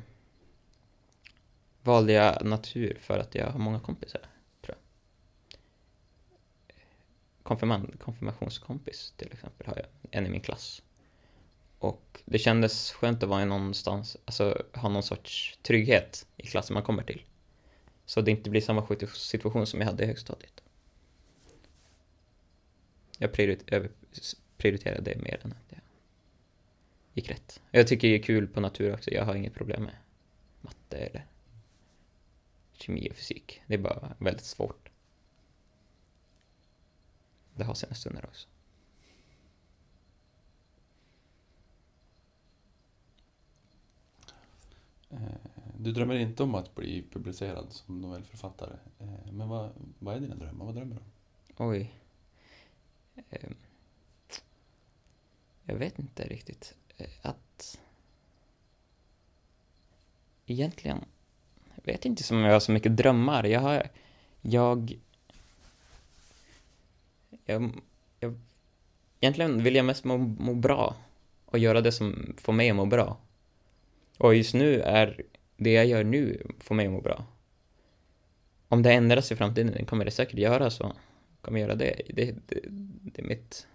[1.83, 4.21] valde jag natur för att jag har många kompisar,
[4.62, 4.79] tror jag.
[7.43, 10.81] Konfirmand, konfirmationskompis till exempel har jag, en i min klass.
[11.79, 16.83] Och det kändes skönt att vara någonstans, alltså ha någon sorts trygghet i klassen man
[16.83, 17.21] kommer till.
[18.05, 20.63] Så det inte blir samma situation som jag hade i högstadiet.
[23.17, 23.33] Jag
[24.57, 25.79] prioriterade det mer än att jag
[27.13, 27.61] gick rätt.
[27.71, 29.95] Jag tycker det är kul på natur också, jag har inget problem med
[30.61, 31.25] matte eller
[32.73, 33.61] kemi och fysik.
[33.67, 34.89] Det är bara väldigt svårt.
[37.55, 38.47] Det har sina stunder också.
[45.09, 45.17] Eh,
[45.77, 48.77] du drömmer inte om att bli publicerad som novellförfattare.
[48.99, 50.65] Eh, men vad, vad är dina drömmar?
[50.65, 51.69] Vad drömmer du om?
[51.69, 51.93] Oj.
[53.29, 53.55] Ehm,
[55.63, 56.75] jag vet inte riktigt.
[56.97, 57.79] Eh, att...
[60.45, 61.05] Egentligen...
[61.75, 63.43] Jag vet inte som jag har så mycket drömmar.
[63.43, 63.89] Jag har...
[64.41, 64.99] Jag...
[67.45, 67.81] Jag...
[68.19, 68.39] jag
[69.19, 70.95] egentligen vill jag mest må, må bra.
[71.45, 73.17] Och göra det som får mig att må bra.
[74.17, 75.23] Och just nu är...
[75.60, 77.25] Det jag gör nu får mig att må bra.
[78.67, 80.95] Om det ändras i framtiden kommer det säkert göra så
[81.41, 82.01] kommer göra det.
[82.10, 82.60] Det, det.
[83.01, 83.67] det är mitt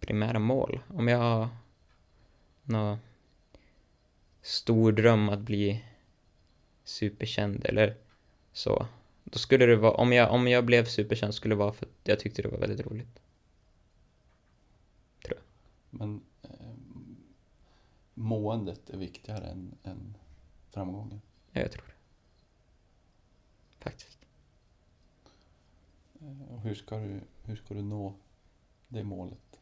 [0.00, 0.80] primära mål.
[0.88, 1.48] Om jag har
[2.62, 2.98] någon
[4.42, 5.84] stor dröm att bli
[6.84, 7.96] superkänd eller
[8.52, 8.86] så.
[9.24, 11.92] Då skulle det vara, om jag, om jag blev superkänd skulle det vara för att
[12.04, 13.20] jag tyckte det var väldigt roligt.
[15.90, 16.20] Men
[18.18, 20.16] måendet är viktigare än, än
[20.70, 21.20] framgången.
[21.52, 21.92] Ja, jag tror det.
[23.84, 24.18] Faktiskt.
[26.20, 28.14] Eh, Och hur ska du, hur ska du nå
[28.88, 29.60] det målet?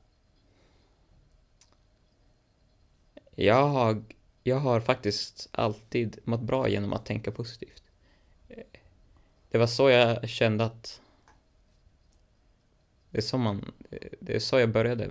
[3.35, 4.05] Jag har,
[4.43, 7.83] jag har faktiskt alltid mått bra genom att tänka positivt.
[8.49, 8.65] Eh,
[9.51, 11.01] Det var så jag kände att
[13.11, 13.73] det är så man,
[14.21, 15.11] det är så jag började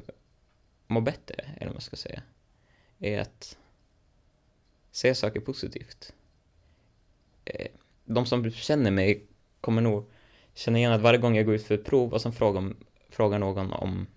[0.87, 2.21] må bättre, eller vad man ska säga.
[3.03, 3.57] Är att
[4.91, 6.13] se saker positivt.
[7.45, 7.67] Eh,
[8.05, 9.25] De som känner mig
[9.61, 10.05] kommer nog
[10.53, 12.75] känna igen att varje gång jag går ut för ett prov och sen frågar, om,
[13.09, 14.07] frågar någon om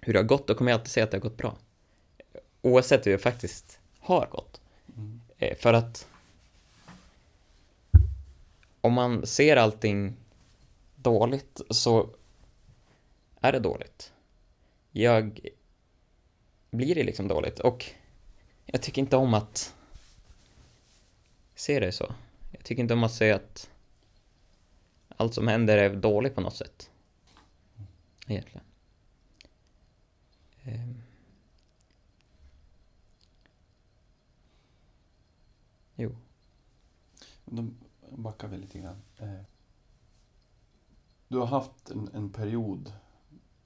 [0.00, 1.56] hur det har gått, då kommer jag alltid säga att det har gått bra.
[2.62, 4.60] Oavsett hur det faktiskt har gått.
[4.96, 5.20] Mm.
[5.38, 6.08] Eh, För att
[8.80, 10.16] om man ser allting
[10.96, 12.10] dåligt så
[13.40, 14.12] är det dåligt.
[14.90, 15.40] Jag
[16.70, 17.94] blir det liksom dåligt och
[18.72, 19.74] jag tycker inte om att
[21.54, 22.14] se det så.
[22.50, 23.70] Jag tycker inte om att säga att
[25.08, 26.90] allt som händer är dåligt på något sätt.
[28.26, 28.66] Egentligen.
[30.62, 31.02] Ehm.
[35.94, 36.16] Jo.
[37.44, 37.68] Då
[38.10, 39.02] backar vi lite grann.
[39.18, 39.40] Eh,
[41.28, 42.92] Du har haft en, en period,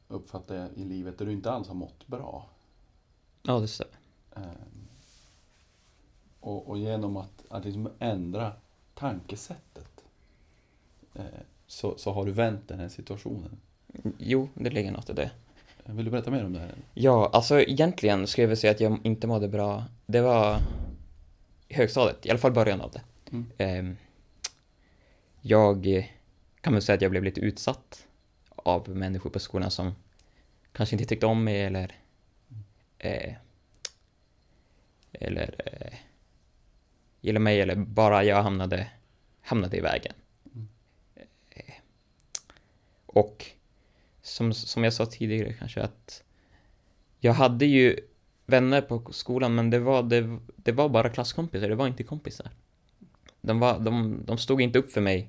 [0.09, 2.51] uppfattar jag, i livet där du inte alls har mått bra.
[3.43, 3.95] Ja, det stämmer.
[4.37, 4.43] Eh,
[6.44, 8.52] Och, och genom att, att liksom ändra
[8.94, 10.04] tankesättet
[11.14, 11.24] eh,
[11.66, 13.61] så, så har du vänt den här situationen.
[14.18, 15.30] Jo, det ligger något i det.
[15.85, 16.74] Eh, Vill du berätta mer om det här?
[16.94, 19.85] Ja, alltså egentligen skulle jag vilja säga att jag inte mådde bra.
[20.07, 20.59] Det var
[21.68, 23.02] i högstadiet, i alla fall början av det.
[23.30, 23.50] Mm.
[23.59, 23.96] Ehm,
[25.40, 26.04] jag eh,
[26.61, 28.07] kan väl säga att jag blev lite utsatt
[28.48, 29.94] av människor på skolan som
[30.72, 31.94] kanske inte tyckte om mig eller
[32.98, 33.35] eh,
[35.12, 35.98] eller eh,
[37.24, 38.90] gilla mig eller bara jag hamnade,
[39.40, 40.12] hamnade i vägen.
[40.54, 40.68] Mm.
[43.06, 43.46] Och
[44.22, 46.22] som, som jag sa tidigare kanske att
[47.18, 48.00] jag hade ju
[48.46, 52.50] vänner på skolan men det var, det, det var bara klasskompisar, det var inte kompisar.
[53.40, 55.28] De, var, de, de stod inte upp för mig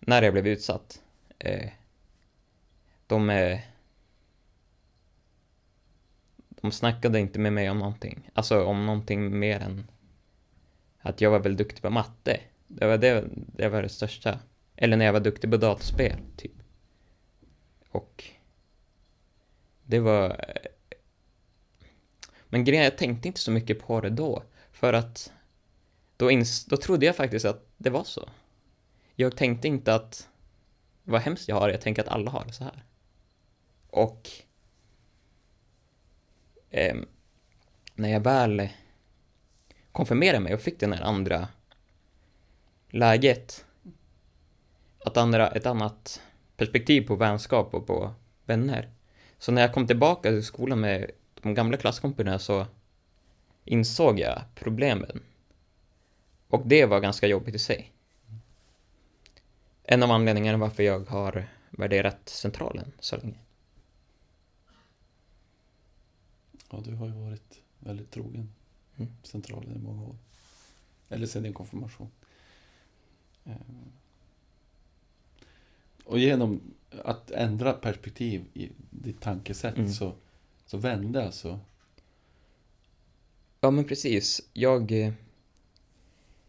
[0.00, 1.02] när jag blev utsatt.
[1.38, 1.70] Eh,
[3.06, 3.60] de, eh,
[6.48, 8.30] de snackade inte med mig om någonting.
[8.34, 9.86] Alltså om någonting mer än
[11.02, 12.40] att jag var väldigt duktig på matte.
[12.66, 14.38] Det var det, det var det största.
[14.76, 16.52] Eller när jag var duktig på dataspel, typ.
[17.88, 18.24] Och
[19.82, 20.30] det var...
[20.30, 20.96] Eh,
[22.48, 24.42] men grejen är, jag tänkte inte så mycket på det då.
[24.72, 25.32] För att
[26.16, 28.28] då, ins- då trodde jag faktiskt att det var så.
[29.14, 30.28] Jag tänkte inte att
[31.02, 32.84] vad hemskt jag har, jag tänker att alla har det så här.
[33.86, 34.30] Och
[36.70, 36.96] eh,
[37.94, 38.68] när jag väl
[39.92, 41.48] konfirmerade mig och fick det där andra
[42.90, 43.64] läget,
[44.98, 46.22] att andra, ett annat
[46.56, 48.90] perspektiv på vänskap och på vänner.
[49.38, 51.10] Så när jag kom tillbaka till skolan med
[51.42, 52.66] de gamla klasskompisarna så
[53.64, 55.22] insåg jag problemen.
[56.48, 57.92] Och det var ganska jobbigt i sig.
[59.84, 63.38] En av anledningarna varför jag har värderat centralen så länge.
[66.70, 68.54] Ja, du har ju varit väldigt trogen
[69.02, 69.16] Mm.
[69.22, 70.16] centralen i många år.
[71.08, 72.10] Eller sedan din konfirmation.
[73.44, 73.92] Ehm.
[76.04, 76.60] Och genom
[77.04, 79.92] att ändra perspektiv i ditt tankesätt Mm.
[79.92, 80.12] så,
[80.66, 81.60] så vände alltså
[83.60, 84.40] Ja, men precis.
[84.52, 84.92] Jag...
[84.92, 85.12] eh,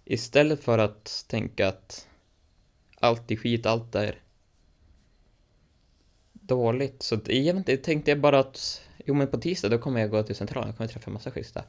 [0.05, 2.07] Istället för att tänka att
[2.99, 4.19] allt är skit, allt är
[6.33, 10.23] dåligt, så egentligen tänkte jag bara att jo, men på tisdag då kommer jag gå
[10.23, 11.63] till centralen, jag kommer träffa en massa schyssta.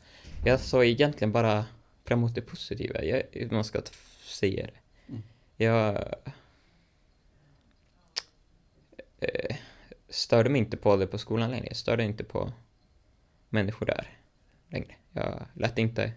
[0.45, 1.65] Jag såg egentligen bara
[2.05, 3.83] fram emot det positiva, jag, man ska
[4.23, 4.73] säga det.
[5.09, 5.23] Mm.
[5.57, 6.15] Jag
[9.21, 9.57] eh,
[10.09, 12.53] störde mig inte på det på skolan längre, jag störde inte på
[13.49, 14.19] människor där
[14.69, 14.95] längre.
[15.13, 16.13] Jag lät inte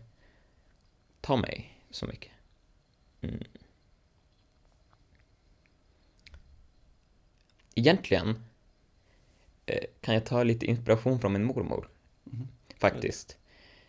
[1.21, 2.31] ta mig så mycket.
[3.21, 3.43] Mm.
[7.75, 8.46] Egentligen
[10.01, 11.89] kan jag ta lite inspiration från min mormor,
[12.23, 12.47] Mhm.
[12.79, 13.37] faktiskt.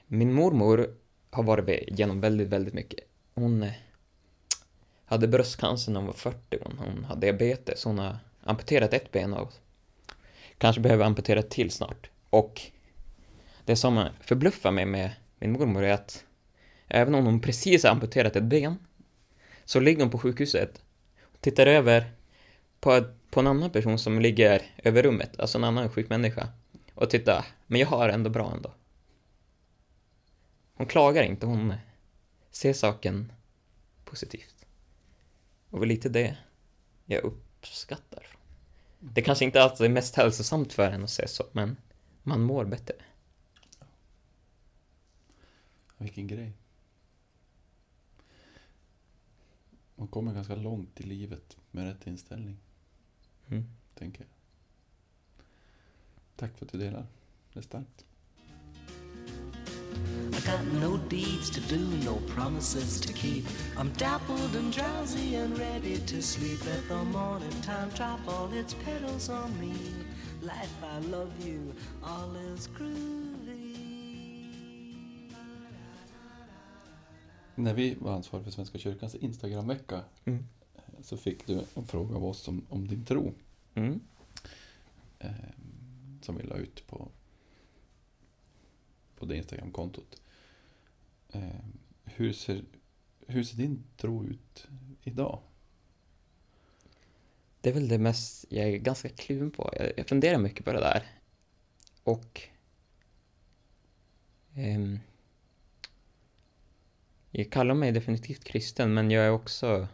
[0.07, 0.95] Min mormor
[1.31, 3.01] har varit med genom väldigt, väldigt mycket.
[3.35, 3.73] Hon eh,
[5.05, 9.53] hade bröstcancer när hon var 40, hon, hade diabetes, hon har amputerat ett ben och
[10.59, 12.11] kanske behöver amputera ett till snart.
[12.31, 12.61] Och
[13.65, 16.25] det som förbluffar mig med min mormor är att
[16.89, 18.77] även om hon precis har amputerat ett ben
[19.65, 20.83] så ligger hon på sjukhuset
[21.23, 22.13] och tittar över
[22.81, 26.49] på, på en annan person som ligger över rummet, alltså en annan sjuk människa
[26.95, 28.75] och titta, men jag har det ändå bra ändå.
[30.75, 31.75] Hon klagar inte, hon
[32.51, 33.33] ser saken
[34.05, 34.67] positivt.
[35.71, 36.37] Och det är lite det
[37.05, 38.27] jag uppskattar.
[38.99, 41.77] Det kanske inte alltid är mest hälsosamt för en att se så, men
[42.23, 42.95] man mår bättre.
[45.99, 46.53] Vilken grej.
[49.95, 52.59] Man kommer ganska långt i livet med rätt inställning,
[53.51, 53.65] Mm.
[53.95, 54.29] tänker jag.
[56.37, 57.07] Tack för att du delar.
[57.53, 58.05] Det är starkt.
[60.33, 63.45] I got no deeds to do, no promises to keep.
[63.77, 66.65] I'm dappled and drowsy and ready to sleep.
[66.67, 69.75] Let the morning time drop all its petals on me.
[70.43, 73.75] Life, I love you, all is groovy.
[77.55, 80.45] När vi var ansvariga för Svenska kyrkans Instagramvecka Mm.
[81.03, 83.35] Så fick du en fråga av oss om, om din tro.
[83.75, 84.01] Mm.
[85.19, 85.31] eh,
[86.23, 87.09] som vi la ut på,
[89.17, 90.23] på det Instagramkontot.
[91.33, 91.43] Eh,
[92.05, 92.65] hur, ser,
[93.27, 94.69] hur ser din tro ut
[95.03, 95.41] idag?
[97.61, 99.71] Det är väl det mest jag är ganska kluven på.
[99.77, 101.07] Jag, jag funderar mycket på det där.
[102.03, 102.43] Och...
[104.55, 104.99] ehm,
[107.31, 109.89] jag kallar mig definitivt kristen, men jag är också...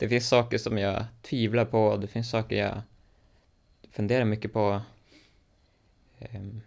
[0.00, 2.82] Det finns saker som jag tvivlar på, det finns saker jag
[3.90, 4.82] funderar mycket på.
[6.18, 6.60] Ehm,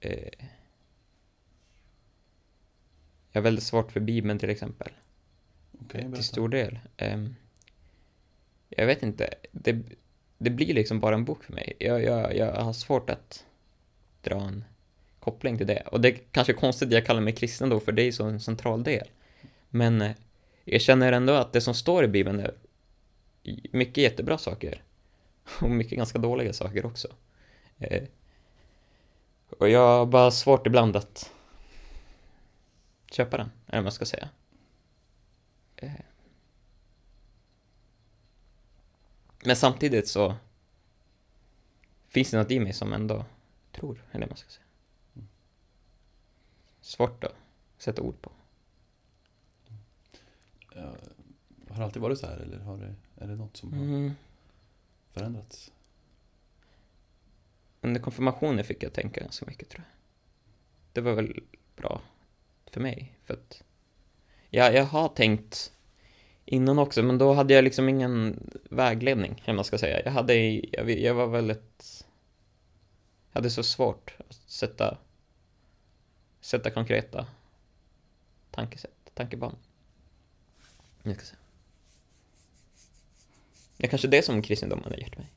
[0.00, 0.46] eh,
[3.32, 4.88] jag har väldigt svårt för Bibeln till exempel
[5.70, 6.12] berätta.
[6.12, 6.78] till stor del.
[6.96, 7.34] Ehm,
[8.68, 9.82] jag vet inte, det,
[10.38, 11.72] det blir liksom bara en bok för mig.
[11.78, 13.44] Jag, jag, jag har svårt att
[14.22, 14.64] dra en
[15.20, 15.82] koppling till det.
[15.86, 18.24] Och det är kanske konstigt att jag kallar mig kristen då, för det är så
[18.24, 19.08] en central del.
[19.76, 20.16] Men eh,
[20.64, 22.54] jag känner ändå att det som står i Bibeln är
[23.72, 24.82] mycket jättebra saker.
[25.60, 27.08] Och mycket ganska dåliga saker också.
[27.78, 28.02] Eh,
[29.58, 31.32] och jag har bara svårt ibland att
[33.10, 34.28] köpa den, eller vad man ska säga.
[35.76, 35.90] Eh.
[39.44, 40.34] Men samtidigt så
[42.08, 43.24] finns det något i mig som ändå
[43.72, 44.66] tror, eller vad man ska säga.
[46.80, 47.34] Svårt att
[47.78, 48.30] sätta ord på.
[50.76, 50.94] Ja,
[51.68, 54.12] har det alltid varit så här eller har det, är det något som har Mm.
[55.12, 55.72] förändrats?
[57.80, 59.92] Under konfirmationen fick jag tänka ganska mycket tror jag.
[60.92, 61.40] Det var väl
[61.76, 62.00] bra
[62.66, 63.62] för mig, för att
[64.50, 65.72] jag, jag har tänkt
[66.44, 70.02] innan också, men då hade jag liksom ingen vägledning, hur man ska säga.
[70.04, 70.34] Jag hade,
[70.72, 72.06] jag, jag var väldigt,
[73.32, 74.98] jag hade så svårt att sätta,
[76.40, 77.26] sätta konkreta
[78.50, 79.58] tankesätt, tankebanor.
[81.06, 81.38] Jag ska säga.
[83.76, 85.32] Det är kanske det som kristendomen har gett mig.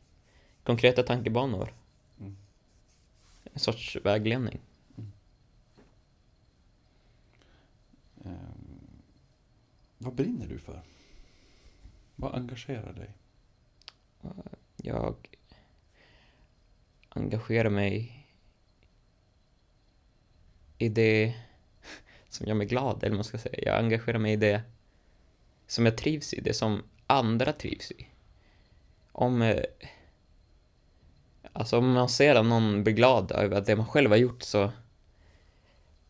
[0.63, 1.73] Konkreta tankebanor.
[2.19, 2.38] Mm.
[3.53, 4.60] En sorts vägledning.
[8.25, 9.01] Ehm,
[9.97, 10.82] vad brinner du för?
[12.15, 13.13] Vad engagerar dig?
[14.75, 15.15] Jag
[17.10, 18.27] engagerar mig
[20.77, 21.36] i det
[22.29, 23.60] som gör mig glad, eller vad man ska säga.
[23.65, 24.63] Jag engagerar mig i det
[25.69, 28.08] som jag trivs i, det som andra trivs i.
[29.12, 29.41] Om...
[29.41, 29.63] Eh,
[31.53, 34.71] alltså om man ser att någon blir glad över det man själv har gjort så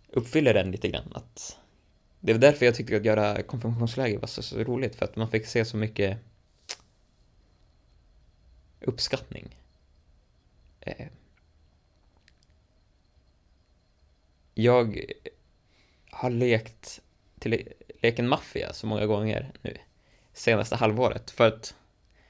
[0.08, 1.60] uppfyller den lite grann att
[2.20, 5.32] det var därför jag tyckte att göra konfirmationsläger var så, så roligt, för att man
[5.32, 6.18] fick se så mycket
[8.80, 9.58] uppskattning.
[10.82, 11.08] Eh,
[14.54, 15.06] jag
[16.10, 17.02] har lekt
[17.40, 19.78] till leken maffia så många gånger nu
[20.34, 21.76] senaste halvåret för att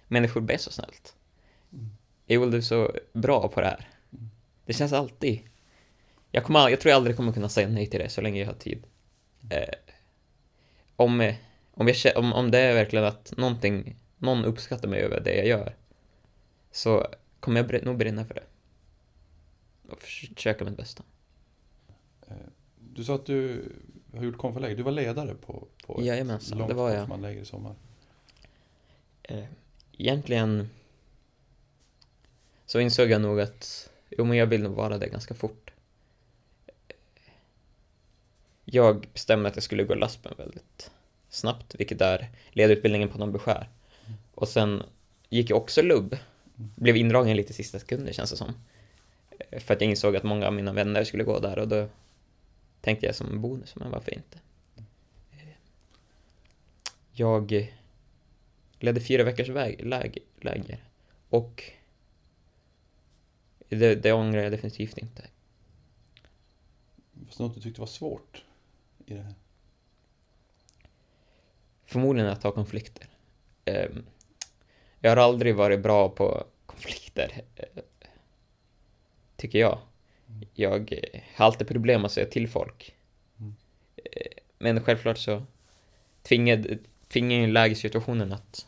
[0.08, 1.16] människor ber så snällt.
[1.74, 1.90] Mm.
[2.28, 3.88] Joel, du är så bra på det här.
[4.66, 5.40] Det känns alltid.
[6.32, 8.48] Jag, kommer, jag tror jag aldrig kommer kunna säga nej till det så länge jag
[8.48, 8.84] har tid.
[9.50, 9.74] Eh,
[10.96, 11.34] om,
[11.72, 15.48] om, jag, om, om det är verkligen att någonting, någon uppskattar mig över det jag
[15.48, 15.76] gör
[16.72, 17.08] så
[17.40, 18.44] kommer jag nog brinna för det.
[19.90, 21.04] Och försöka mitt bästa.
[22.28, 22.36] Eh,
[22.78, 23.66] Du sa att du
[24.18, 24.76] har gjort konfaläger.
[24.76, 27.36] Du var ledare på, på Jajamensan, långt det var jag.
[27.36, 27.76] i sommar.
[29.24, 29.46] Eh,
[29.98, 30.70] egentligen
[32.66, 35.72] så insåg jag nog att jo, men jag vill nog vara det ganska fort.
[38.66, 40.92] Jag bestämde att jag skulle gå laspen väldigt
[41.30, 43.70] snabbt, vilket är ledarutbildningen på någon beskär.
[44.36, 44.84] Och sen
[45.30, 46.18] gick jag också lubb.
[46.56, 48.54] Blev indragen lite i sista sekunder känns det som.
[49.50, 51.88] Eh, För att jag insåg att många av mina vänner skulle gå där och då
[52.82, 54.40] tänkte jag som en bonus, men varför inte?
[57.12, 57.74] Jag
[58.80, 60.84] ledde fyra veckors väg, läge, läger.
[61.30, 61.64] Och
[63.70, 65.28] det, det ångrar jag definitivt inte.
[67.28, 68.44] Fast något du tyckte var svårt
[69.06, 69.34] i det här?
[71.86, 73.08] Förmodligen att ta konflikter.
[73.66, 74.06] Ehm,
[75.00, 77.84] Jag har aldrig varit bra på konflikter, eh,
[79.36, 79.80] tycker jag.
[80.60, 82.96] Jag eh, har alltid problem att säga till folk.
[83.40, 83.56] Mm.
[83.96, 85.46] Eh, Men självklart så
[86.22, 88.68] tvingade, tvingar ju lägessituationen att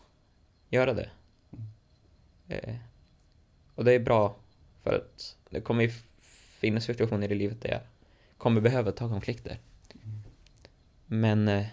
[0.70, 1.10] göra det.
[2.48, 2.76] Eh,
[3.76, 4.36] Och det är bra
[4.84, 5.92] för att det kommer ju
[6.60, 7.82] finnas situationer i livet där jag
[8.38, 9.60] kommer behöva ta konflikter.
[11.06, 11.66] Men eh,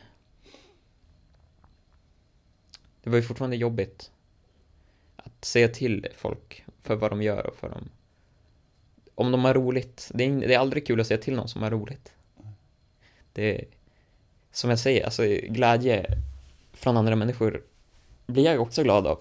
[3.02, 4.10] det var ju fortfarande jobbigt
[5.16, 7.90] att säga till folk för vad de gör och för dem.
[9.18, 10.10] Om de har roligt.
[10.14, 12.12] Det är, det är aldrig kul att säga till någon som har roligt.
[13.32, 13.64] Det är,
[14.52, 16.06] som jag säger, alltså glädje
[16.72, 17.64] från andra människor
[18.26, 19.20] blir jag också glad av.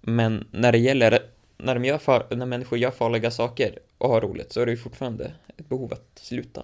[0.00, 4.20] Men när det gäller, när, de gör far, när människor gör farliga saker och har
[4.20, 6.62] roligt så är det ju fortfarande ett behov att sluta.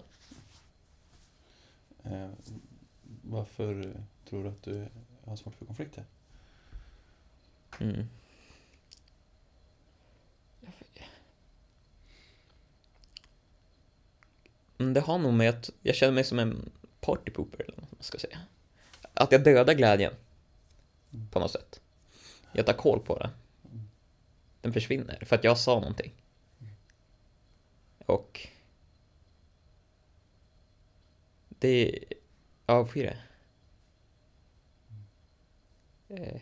[2.05, 2.29] Eh,
[3.23, 3.93] varför
[4.29, 4.87] tror du att du
[5.25, 6.05] har svårt för konflikter?
[7.81, 8.07] Mm.
[14.81, 18.03] Mm, det har nog med att jag känner mig som en partypooper eller vad man
[18.03, 18.39] ska säga.
[19.15, 20.13] Att jag dödar glädjen.
[21.31, 21.81] På något sätt.
[22.53, 23.31] Jag tar koll på det.
[24.61, 26.13] Den försvinner för att jag sa någonting.
[28.07, 28.49] Och
[31.49, 32.05] det
[32.67, 33.19] jag avskyr det.
[36.17, 36.41] Eh,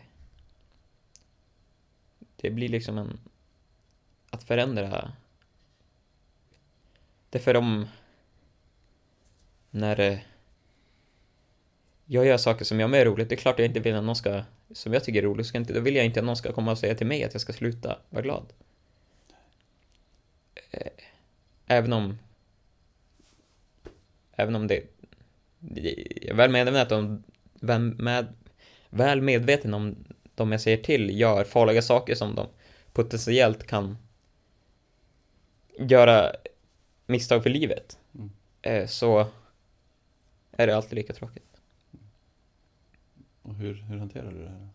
[2.35, 3.19] det blir liksom en...
[4.29, 5.11] Att förändra...
[7.29, 7.87] Det är för de
[9.71, 9.99] när...
[9.99, 10.17] eh,
[12.05, 14.03] Jag gör saker som jag med är roligt, det är klart jag inte vill att
[14.03, 14.43] någon ska...
[14.71, 16.71] Som jag tycker är roligt, ska inte, då vill jag inte att någon ska komma
[16.71, 18.53] och säga till mig att jag ska sluta vara glad.
[20.71, 20.87] Eh,
[21.67, 22.17] Även om...
[24.35, 24.83] Även om det...
[25.59, 27.23] Jag är väl medveten om...
[27.53, 28.33] Väl, med,
[28.89, 29.95] väl medveten om
[30.35, 32.47] de jag säger till gör farliga saker som de
[32.93, 33.97] potentiellt kan
[35.79, 36.31] göra
[37.05, 37.97] misstag för livet.
[38.15, 38.31] Mm.
[38.61, 39.27] Eh, Så
[40.59, 41.61] är det alltid lika tråkigt.
[43.41, 44.67] Och hur, hur hanterar du det här?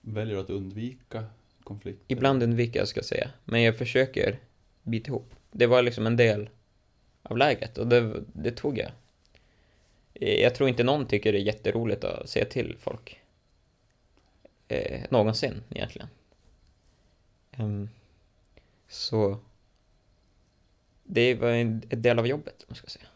[0.00, 1.26] Väljer du att undvika
[1.64, 2.04] konflikter?
[2.08, 4.38] Ibland undviker jag ska jag säga, men jag försöker
[4.82, 5.34] bita ihop.
[5.50, 6.50] Det var liksom en del
[7.22, 8.90] av läget och det, det tog jag.
[10.14, 13.20] Eh, Jag tror inte någon tycker det är jätteroligt att säga till folk.
[14.68, 16.08] Eh, någonsin, egentligen.
[17.52, 17.88] Ehm,
[18.88, 19.38] så...
[21.04, 23.06] Det var en en del av jobbet, om man ska säga.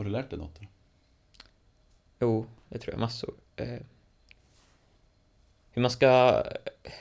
[0.00, 0.60] Har du lärt dig något?
[0.60, 0.66] Då?
[2.20, 3.34] Jo, det tror jag massor.
[3.56, 3.78] Eh,
[5.70, 6.42] hur man ska
[6.84, 6.92] eh,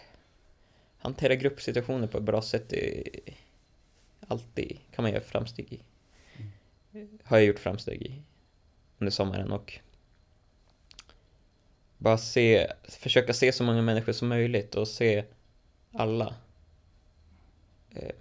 [0.97, 3.03] hantera gruppsituationer på ett bra sätt är
[4.27, 5.81] alltid kan man göra framsteg i.
[7.23, 8.21] Har jag gjort framsteg i
[8.97, 9.79] under sommaren och
[11.97, 15.25] bara se, försöka se så många människor som möjligt och se
[15.91, 16.35] alla.
[17.95, 18.15] Eh,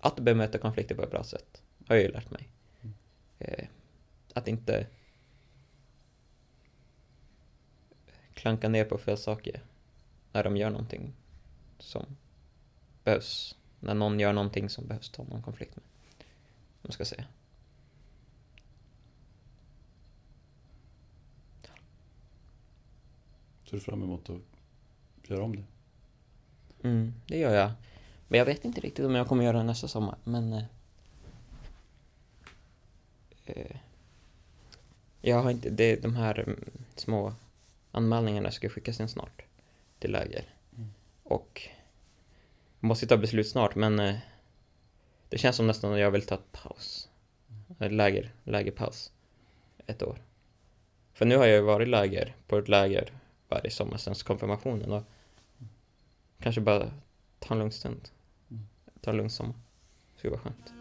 [0.00, 2.48] att bemöta konflikter på ett bra sätt har jag ju lärt mig.
[3.40, 3.68] Eh,
[4.34, 4.86] att inte
[8.34, 9.62] klanka ner på fel saker
[10.32, 11.12] när de gör någonting
[11.78, 12.16] som
[13.04, 13.56] behövs.
[13.80, 15.84] När någon gör någonting som behövs ta någon konflikt med.
[16.58, 17.24] Om man ska säga.
[23.64, 24.40] Ser du fram emot att
[25.28, 25.64] göra om det?
[26.82, 27.72] Mm, det gör jag.
[28.28, 30.64] Men jag vet inte riktigt om jag kommer göra det nästa sommar, men...
[33.46, 33.76] Eh, eh,
[35.20, 35.70] jag har inte...
[35.70, 37.34] Det, de här mm, små
[37.92, 39.42] anmälningarna ska skickas in snart
[39.98, 40.54] till läger.
[41.22, 41.68] Och
[42.80, 44.16] jag måste ta beslut snart, men eh,
[45.28, 47.08] det känns som nästan att jag vill ta paus.
[47.78, 49.12] Ett läger, lägerpaus.
[49.86, 50.18] Ett år.
[51.12, 53.12] För nu har jag ju varit läger, på ett läger
[53.48, 55.02] varje sommar sen konfirmationen och
[56.40, 56.90] kanske bara
[57.38, 58.08] ta en lugn stund.
[59.00, 59.54] Ta en lugn sommar.
[60.12, 60.72] Det skulle vara skönt.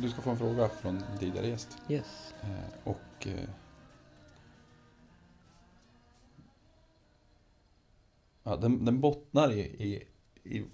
[0.00, 1.78] Du ska få en fråga från en tidigare gäst.
[1.88, 2.34] Yes.
[2.42, 3.26] Eh, och...
[3.26, 3.48] Eh,
[8.42, 10.04] ja, den, den bottnar i, i,
[10.56, 10.64] i.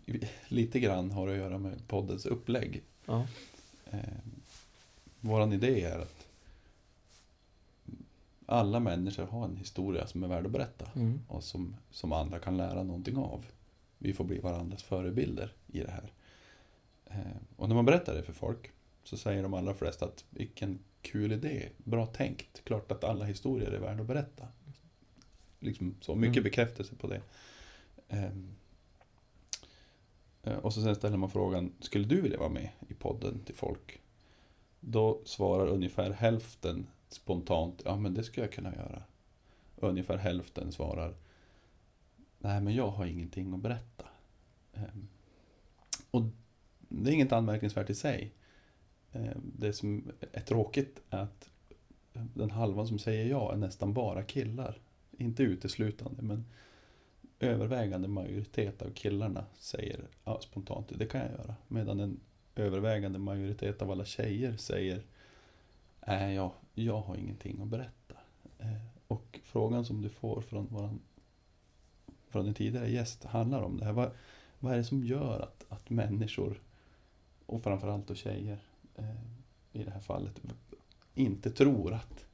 [0.49, 2.83] Lite grann har att göra med poddens upplägg.
[3.07, 3.27] Ja.
[3.91, 3.99] Eh,
[5.20, 6.27] våran idé är att
[8.47, 10.91] alla människor har en historia som är värd att berätta.
[10.95, 11.20] Mm.
[11.29, 13.47] och som, som andra kan lära någonting av.
[13.99, 16.12] Vi får bli varandras förebilder i det här.
[17.07, 18.70] Eh, och när man berättar det för folk
[19.09, 23.70] så säger de allra flesta att vilken kul idé, bra tänkt, klart att alla historier
[23.70, 24.48] är värda att berätta.
[25.61, 26.44] Liksom så mycket Mm.
[26.44, 27.20] bekräftelse på det.
[28.09, 28.30] Eh,
[30.62, 34.00] och så sen ställer man frågan, skulle du vilja vara med i podden till folk?
[34.80, 39.02] Då svarar ungefär hälften spontant, ja men det skulle jag kunna göra.
[39.76, 41.14] Ungefär hälften svarar,
[42.38, 44.04] nej men jag har ingenting att berätta.
[44.74, 45.09] Ehm,
[46.11, 46.22] Och
[46.88, 48.32] det är inget anmärkningsvärt i sig.
[49.17, 51.51] Eh, det som är tråkigt är att
[52.12, 54.79] den halvan som säger ja är nästan bara killar.
[55.19, 56.45] Inte uteslutande, men
[57.41, 61.55] övervägande majoritet av killarna säger ja, spontant det kan jag göra.
[61.69, 62.21] Medan en
[62.55, 65.03] övervägande majoritet av alla tjejer säger
[66.07, 68.14] nej, jag, jag har ingenting att berätta.
[68.59, 68.77] Eh,
[69.09, 71.01] och frågan som du får från, våran,
[72.29, 73.93] från din tidigare gäst handlar om det här.
[73.93, 74.11] Vad,
[74.59, 76.61] vad är det som gör att, att människor,
[77.47, 78.59] och framförallt då tjejer
[78.99, 79.05] Eh,
[79.72, 80.40] i det här fallet,
[81.14, 82.24] inte tror att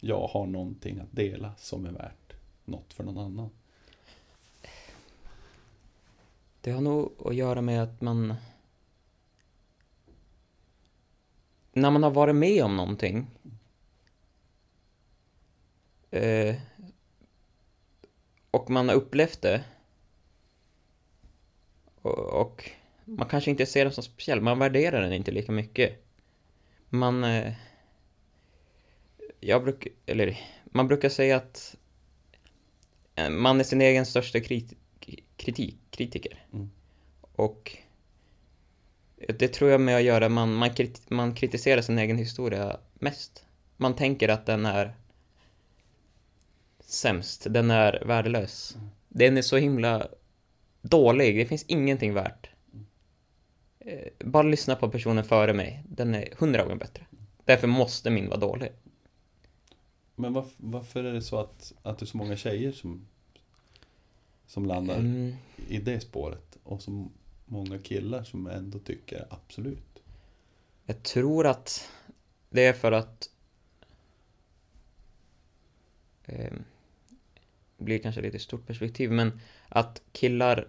[0.00, 2.32] jag har någonting att dela som är värt
[2.64, 3.50] något för någon annan?
[6.60, 8.34] Det har nog att göra med att man...
[11.72, 13.26] När man har varit med om någonting
[16.10, 16.56] eh,
[18.50, 19.64] och man har upplevt det
[22.02, 22.70] och
[23.18, 26.04] man kanske inte ser den som speciell, man värderar den inte lika mycket.
[26.88, 27.24] Man...
[27.24, 27.52] Eh,
[29.40, 31.76] jag brukar, eller man brukar säga att
[33.14, 34.72] eh, man är sin egen största krit,
[35.36, 36.44] kritik, kritiker.
[36.52, 36.70] Mm.
[37.32, 37.76] Och
[39.28, 43.44] det tror jag med att göra, man, man, krit, man kritiserar sin egen historia mest.
[43.76, 44.94] Man tänker att den är
[46.80, 48.76] sämst, den är värdelös.
[49.08, 50.08] Den är så himla
[50.82, 52.49] dålig, det finns ingenting värt.
[53.80, 57.06] Eh, Bara lyssna på personen före mig, den är hundra gånger bättre.
[57.44, 58.72] Därför måste min vara dålig.
[60.16, 63.06] Men varf- varför är det så att, att det är så många tjejer som,
[64.46, 65.34] som landar Mm,
[65.68, 67.08] i det spåret och så
[67.46, 70.02] många killar som ändå tycker absolut?
[70.84, 71.88] jag tror att
[72.50, 73.30] det är för att
[76.24, 76.52] eh,
[77.76, 80.68] det blir kanske lite stort perspektiv, men att killar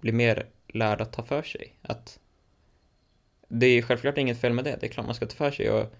[0.00, 1.78] blir mer lärda att ta för sig.
[1.82, 2.20] Att
[3.48, 5.70] det är självklart inget fel med det, det är klart man ska ta för sig
[5.70, 5.92] och,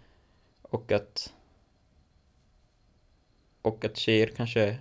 [0.63, 1.33] och att
[3.63, 4.79] och att tjejer kanske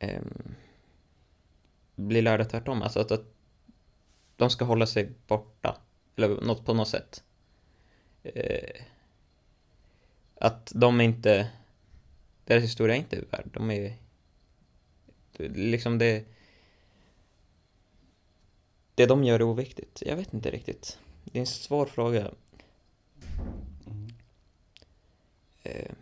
[0.00, 0.54] um,
[1.94, 2.82] blir lärda tvärtom.
[2.82, 3.24] Alltså att, att
[4.36, 5.80] de ska hålla sig borta.
[6.16, 7.24] Eller något på något sätt.
[8.36, 8.82] Uh,
[10.34, 11.50] att de inte...
[12.44, 13.48] Deras historia är inte värd.
[13.52, 13.96] De är...
[15.38, 16.24] Liksom det...
[18.94, 20.02] Det de gör är oviktigt.
[20.06, 20.98] Jag vet inte riktigt.
[21.24, 22.30] Det är en svår fråga.
[23.86, 24.10] Mm.
[25.62, 25.94] Eh,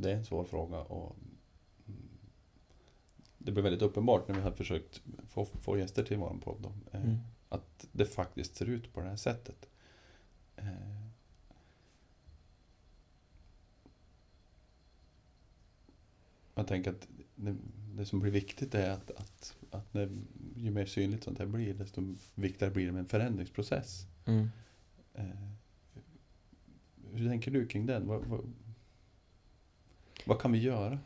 [0.00, 1.16] Det är en svår fråga och
[3.38, 7.02] det blir väldigt uppenbart när vi har försökt få, få gäster till vår podd eh,
[7.02, 7.18] mm.
[7.48, 9.68] att det faktiskt ser ut på det här sättet.
[10.56, 10.99] Eh,
[16.60, 17.56] Jag tänker att det,
[17.94, 20.08] det som blir viktigt är att, att, att när,
[20.56, 24.06] ju mer synligt sånt här blir desto viktigare blir det med en förändringsprocess.
[24.26, 24.48] Mm.
[25.14, 25.24] Eh,
[27.12, 28.06] hur tänker du kring den?
[28.06, 28.52] Vad, vad,
[30.24, 30.98] vad kan vi göra?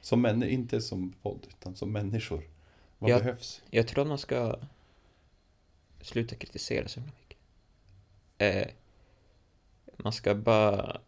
[0.00, 2.42] Som människor, inte som podd, utan som människor.
[2.98, 3.18] Vad Ja.
[3.18, 3.62] behövs?
[3.70, 4.58] Jag tror att man ska
[6.00, 7.38] sluta kritisera så mycket.
[8.38, 8.68] Eh,
[9.96, 11.00] man ska bara...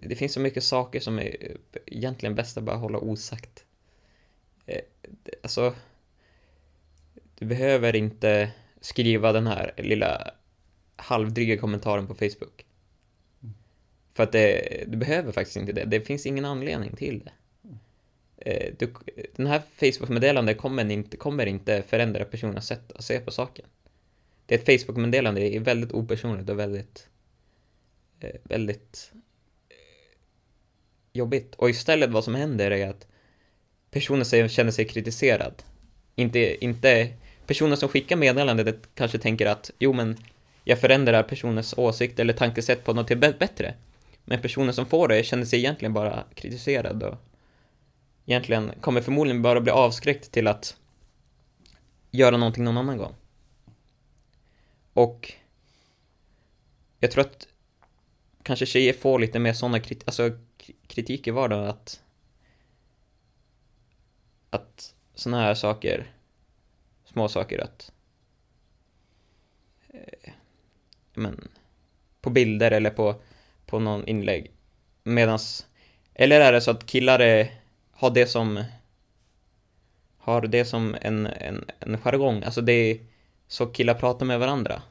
[0.00, 3.64] Det, finns så mycket saker som är egentligen bäst att bara hålla osagt.
[4.66, 4.80] Eh,
[5.42, 5.74] alltså,
[7.38, 10.30] du behöver inte skriva den här lilla
[10.96, 12.66] halvdryga kommentaren på Facebook.
[14.12, 15.84] För att det, du behöver faktiskt inte det.
[15.84, 17.32] Det finns ingen anledning till det.
[18.36, 18.92] Eh, du,
[19.36, 23.66] den här Facebook-meddelandet kommer inte, kommer inte förändra personens sätt att se på saken.
[24.46, 27.08] Det är ett Facebook-meddelande, det är väldigt opersonligt och väldigt,
[28.20, 29.18] eh, väldigt eh,
[31.12, 31.54] jobbigt.
[31.54, 33.06] Och istället vad som händer är att
[33.90, 35.62] personen känner sig kritiserad.
[36.16, 37.08] Inte, inte
[37.46, 40.16] personen som skickar meddelandet kanske tänker att jo men
[40.64, 43.74] jag förändrar personens åsikt eller tankesätt på något till bättre.
[44.24, 47.14] Men personen som får det känner sig egentligen bara kritiserad och
[48.26, 50.76] egentligen kommer förmodligen bara bli avskräckt till att
[52.10, 53.14] göra någonting någon annan gång.
[54.92, 55.32] Och
[56.98, 57.48] jag tror att
[58.42, 60.30] kanske tjejer får lite mer sådana krit alltså,
[60.70, 62.02] k- kritik i vardagen att
[64.50, 66.12] att sådana här saker,
[67.04, 67.92] små saker att
[69.88, 70.32] eh,
[71.14, 71.48] men
[72.20, 73.14] på bilder eller på,
[73.66, 74.50] på någon inlägg
[75.02, 75.66] medans
[76.14, 77.60] eller är det så att killar är,
[77.90, 78.64] har det som
[80.18, 82.98] har det som en, en, en jargong, alltså det är
[83.46, 84.82] så killar pratar med varandra.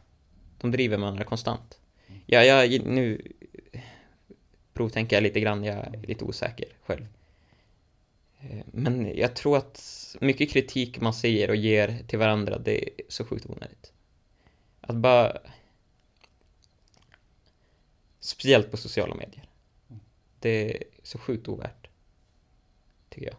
[0.62, 1.80] De driver med varandra konstant.
[2.26, 3.32] Ja, jag, nu
[4.80, 7.08] provtänker jag lite grann, jag är lite osäker själv.
[8.40, 12.90] Eh, men jag tror att mycket kritik man säger och ger till varandra, det är
[13.08, 13.94] så sjukt onödigt.
[14.82, 15.38] Att bara...
[18.20, 19.50] Speciellt på sociala medier.
[20.40, 21.88] Det är så sjukt ovärt.
[23.10, 23.38] Tycker jag.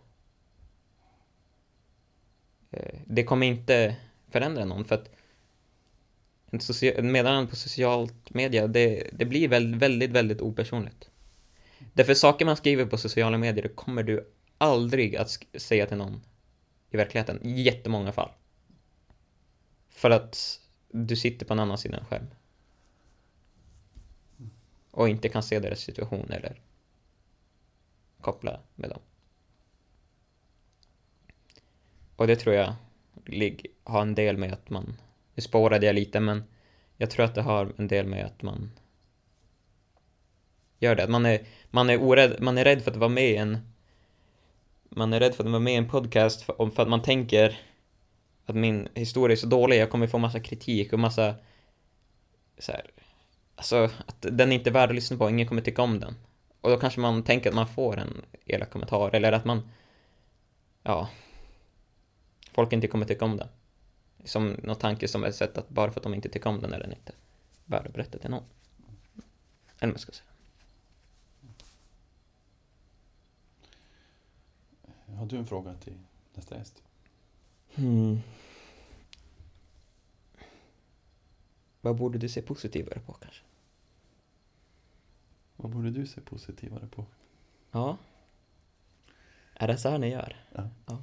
[2.70, 3.96] Eh, det kommer inte
[4.30, 5.10] förändra någon för att
[6.50, 11.09] en en meddelande på socialt media, det, det blir väldigt, väldigt, väldigt opersonligt.
[11.92, 16.20] Därför saker man skriver på sociala medier, det kommer du aldrig att säga till någon
[16.90, 18.30] i verkligheten, i jättemånga fall.
[19.88, 22.26] För att du sitter på en annan sida själv.
[22.26, 22.30] skärm.
[24.90, 26.60] Och inte kan se deras situation eller
[28.20, 29.00] koppla med dem.
[32.16, 32.74] Och det tror jag
[33.84, 34.96] har en del med att man,
[35.34, 36.44] nu spårade jag lite men
[36.96, 38.70] jag tror att det har en del med att man
[40.80, 41.04] gör det.
[41.04, 43.58] Att man är, man är orädd, man är rädd för att vara med i en
[44.90, 47.60] man är rädd för att vara med i en podcast för, för att man tänker
[48.46, 51.34] att min historia är så dålig, jag kommer få massa kritik och massa
[52.58, 52.90] så här,
[53.54, 56.14] alltså att den är inte värd att lyssna på, ingen kommer tycka om den.
[56.60, 59.70] Och då kanske man tänker att man får en elak kommentar eller att man,
[60.82, 61.08] ja,
[62.52, 63.48] folk inte kommer tycka om den.
[64.24, 66.72] Som någon tanke som är sett att bara för att de inte tycker om den
[66.72, 67.12] är den inte
[67.64, 68.44] värd att berätta till någon.
[69.78, 70.29] Eller vad man ska säga.
[75.16, 75.98] Har du en fråga till
[76.34, 76.82] nästa gäst?
[77.74, 78.20] Hmm.
[81.80, 83.42] Vad borde du se positivare på kanske?
[85.56, 87.06] Vad borde du se positivare på?
[87.70, 87.96] Ja.
[89.54, 90.36] Är det så här ni gör?
[90.86, 90.98] Ja.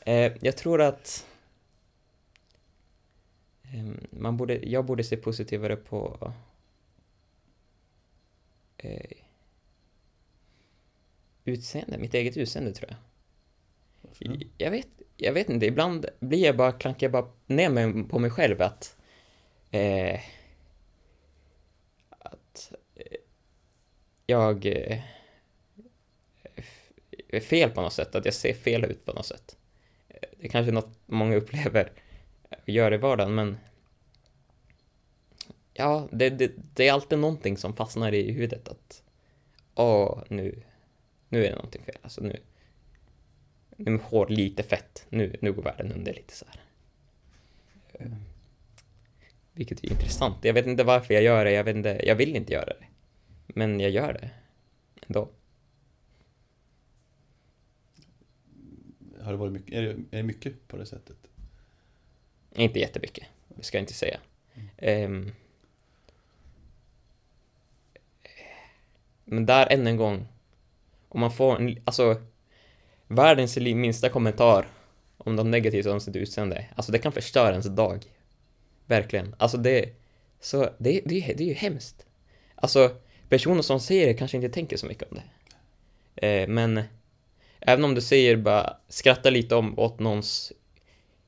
[0.00, 1.26] Eh, jag tror att
[3.62, 6.32] ehm, man borde, jag borde se positivare på
[8.78, 9.18] eh,
[11.44, 12.98] utseende, mitt eget utseende tror jag.
[14.58, 18.18] Jag vet, jag vet inte, ibland blir jag bara, klankar jag bara ner mig på
[18.18, 18.96] mig själv att
[19.70, 20.20] eh,
[22.08, 23.16] att eh,
[24.26, 25.00] jag eh,
[27.28, 29.56] är fel på något sätt, att jag ser fel ut på något sätt.
[30.08, 31.92] Det är kanske något många upplever
[32.50, 33.58] och gör i vardagen, men
[35.72, 39.02] ja, det, det, det är alltid någonting som fastnar i huvudet att
[39.74, 40.62] åh, nu,
[41.28, 42.40] nu är det någonting fel, alltså nu,
[43.78, 46.60] nu är hår lite fett, nu, nu går världen under lite så här.
[47.92, 48.12] Eh,
[49.52, 50.44] Vilket är intressant.
[50.44, 52.86] Jag vet inte varför jag gör det, jag vet inte, jag vill inte göra det.
[53.46, 54.30] Men jag gör det
[55.06, 55.28] ändå.
[59.20, 61.16] Har det varit mycket, är, det, är det mycket på det sättet?
[62.54, 64.20] Inte jättemycket, det ska jag inte säga.
[64.76, 65.32] Ehm,
[69.24, 70.26] men där än en gång,
[71.08, 72.22] om man får en, alltså
[73.08, 74.66] världens minsta kommentar
[75.18, 78.04] om något negativt om sitt utseende, alltså det kan förstöra ens dag.
[78.86, 79.34] Verkligen.
[79.38, 79.88] Alltså det,
[80.40, 82.06] så det, det, är- det är ju hemskt.
[82.54, 82.96] Alltså
[83.28, 85.22] personer som säger det kanske inte tänker så mycket om det.
[86.42, 86.80] Eh, men
[87.60, 90.52] även om du säger bara skratta lite om åt någons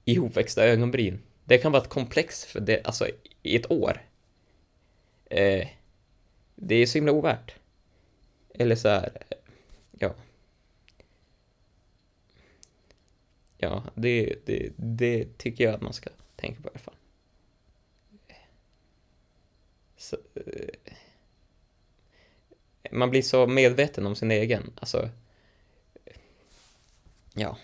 [0.05, 1.23] ihopväxta ögonbryn.
[1.45, 3.09] Det kan vara ett komplex för det, alltså
[3.43, 4.03] i ett år.
[5.31, 5.69] Eh,
[6.55, 7.55] det är så himla ovärt.
[8.55, 9.11] Eller så här,
[9.99, 10.15] ja.
[13.63, 16.95] Ja, det, det, det tycker jag att man ska tänka på i alla fall.
[19.97, 20.95] Så, eh,
[22.93, 25.11] man blir så medveten om sin egen, alltså.
[27.35, 27.57] Ja.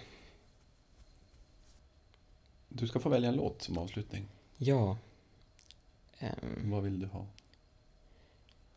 [2.68, 4.26] Du ska få välja en låt som avslutning.
[4.56, 4.98] Ja.
[6.18, 7.26] Ehm, Vad vill du ha?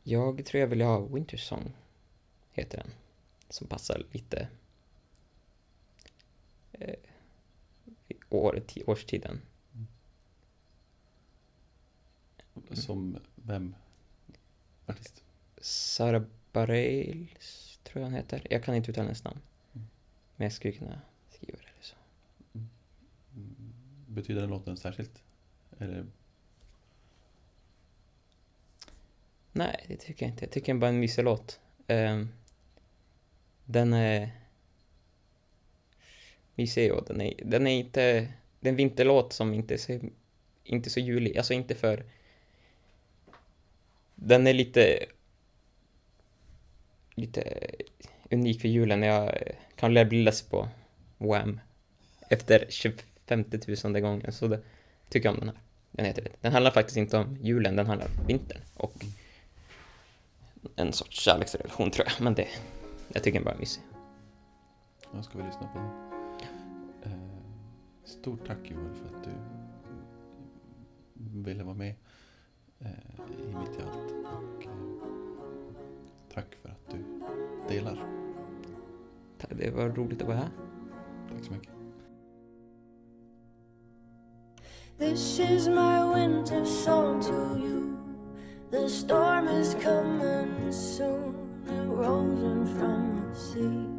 [0.04, 1.74] jag tror jag vill ha Winter Song,
[2.52, 2.92] heter den.
[3.50, 4.48] Som passar lite
[6.72, 6.96] i
[8.30, 9.42] år, ti- årstiden.
[12.72, 13.76] Som vem?
[14.86, 15.24] Artist?
[15.62, 18.48] Sarah Bareilles, tror jag han heter.
[18.50, 19.40] Jag kan inte uttala hennes namn.
[19.74, 19.88] Mm.
[20.36, 21.96] Men jag skulle kunna skriva det eller så.
[24.08, 25.24] Betyder den låten särskilt?
[25.78, 26.06] Eller
[29.52, 30.46] Nej, det tycker jag inte.
[30.46, 31.60] Jag tycker bara är en mysig låt.
[31.88, 32.30] Ehm,
[33.66, 34.32] den är
[36.60, 38.28] mysig och den är, den är inte...
[38.60, 40.00] Det är en vinterlåt som inte är så,
[40.64, 41.38] inte så julig.
[41.38, 42.04] Alltså inte för...
[44.16, 45.06] Den är lite...
[47.16, 47.68] Lite
[48.32, 49.04] unik för julen.
[49.04, 49.38] Jag
[49.76, 50.68] kan lära bli less på
[51.18, 51.60] Wham!
[52.30, 53.46] Efter 25
[53.84, 54.32] 000 gången.
[54.32, 54.62] Så det
[55.10, 55.58] tycker jag om den här.
[55.92, 56.32] Den heter det.
[56.42, 58.62] Den handlar faktiskt inte om julen, den handlar om vintern.
[58.74, 59.06] Och
[60.76, 62.48] en sorts kärleksrelation tror jag, men det,
[63.14, 63.84] jag tycker den bara är mysig.
[65.14, 66.09] Ja, ska vi lyssna på den?
[67.04, 67.12] Eh,
[68.04, 69.32] stort tack Joel för att du
[71.44, 71.96] ville vara med
[72.80, 72.90] eh,
[73.40, 74.12] i Mitt i allt.
[74.24, 74.72] Och, eh,
[76.34, 76.98] tack för att du
[77.68, 78.06] delar.
[79.50, 80.50] Det var roligt att vara här.
[81.30, 81.74] Tack så mycket.
[84.98, 87.98] This is my winter song to you.
[88.72, 91.36] The storm is coming soon.
[91.68, 93.99] It rolls in from the sea.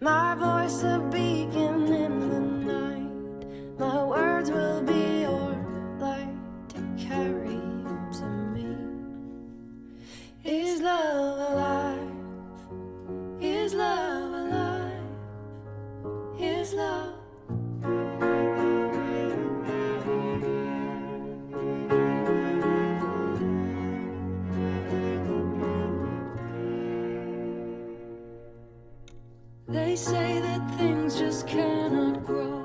[0.00, 2.40] My voice a beacon in the
[2.72, 3.80] night.
[3.80, 5.56] My words will be your
[5.98, 6.38] light
[6.68, 7.60] to carry
[8.12, 8.24] to
[8.54, 8.76] me.
[10.44, 11.67] Is love alive?
[29.98, 32.57] Say that things just cannot grow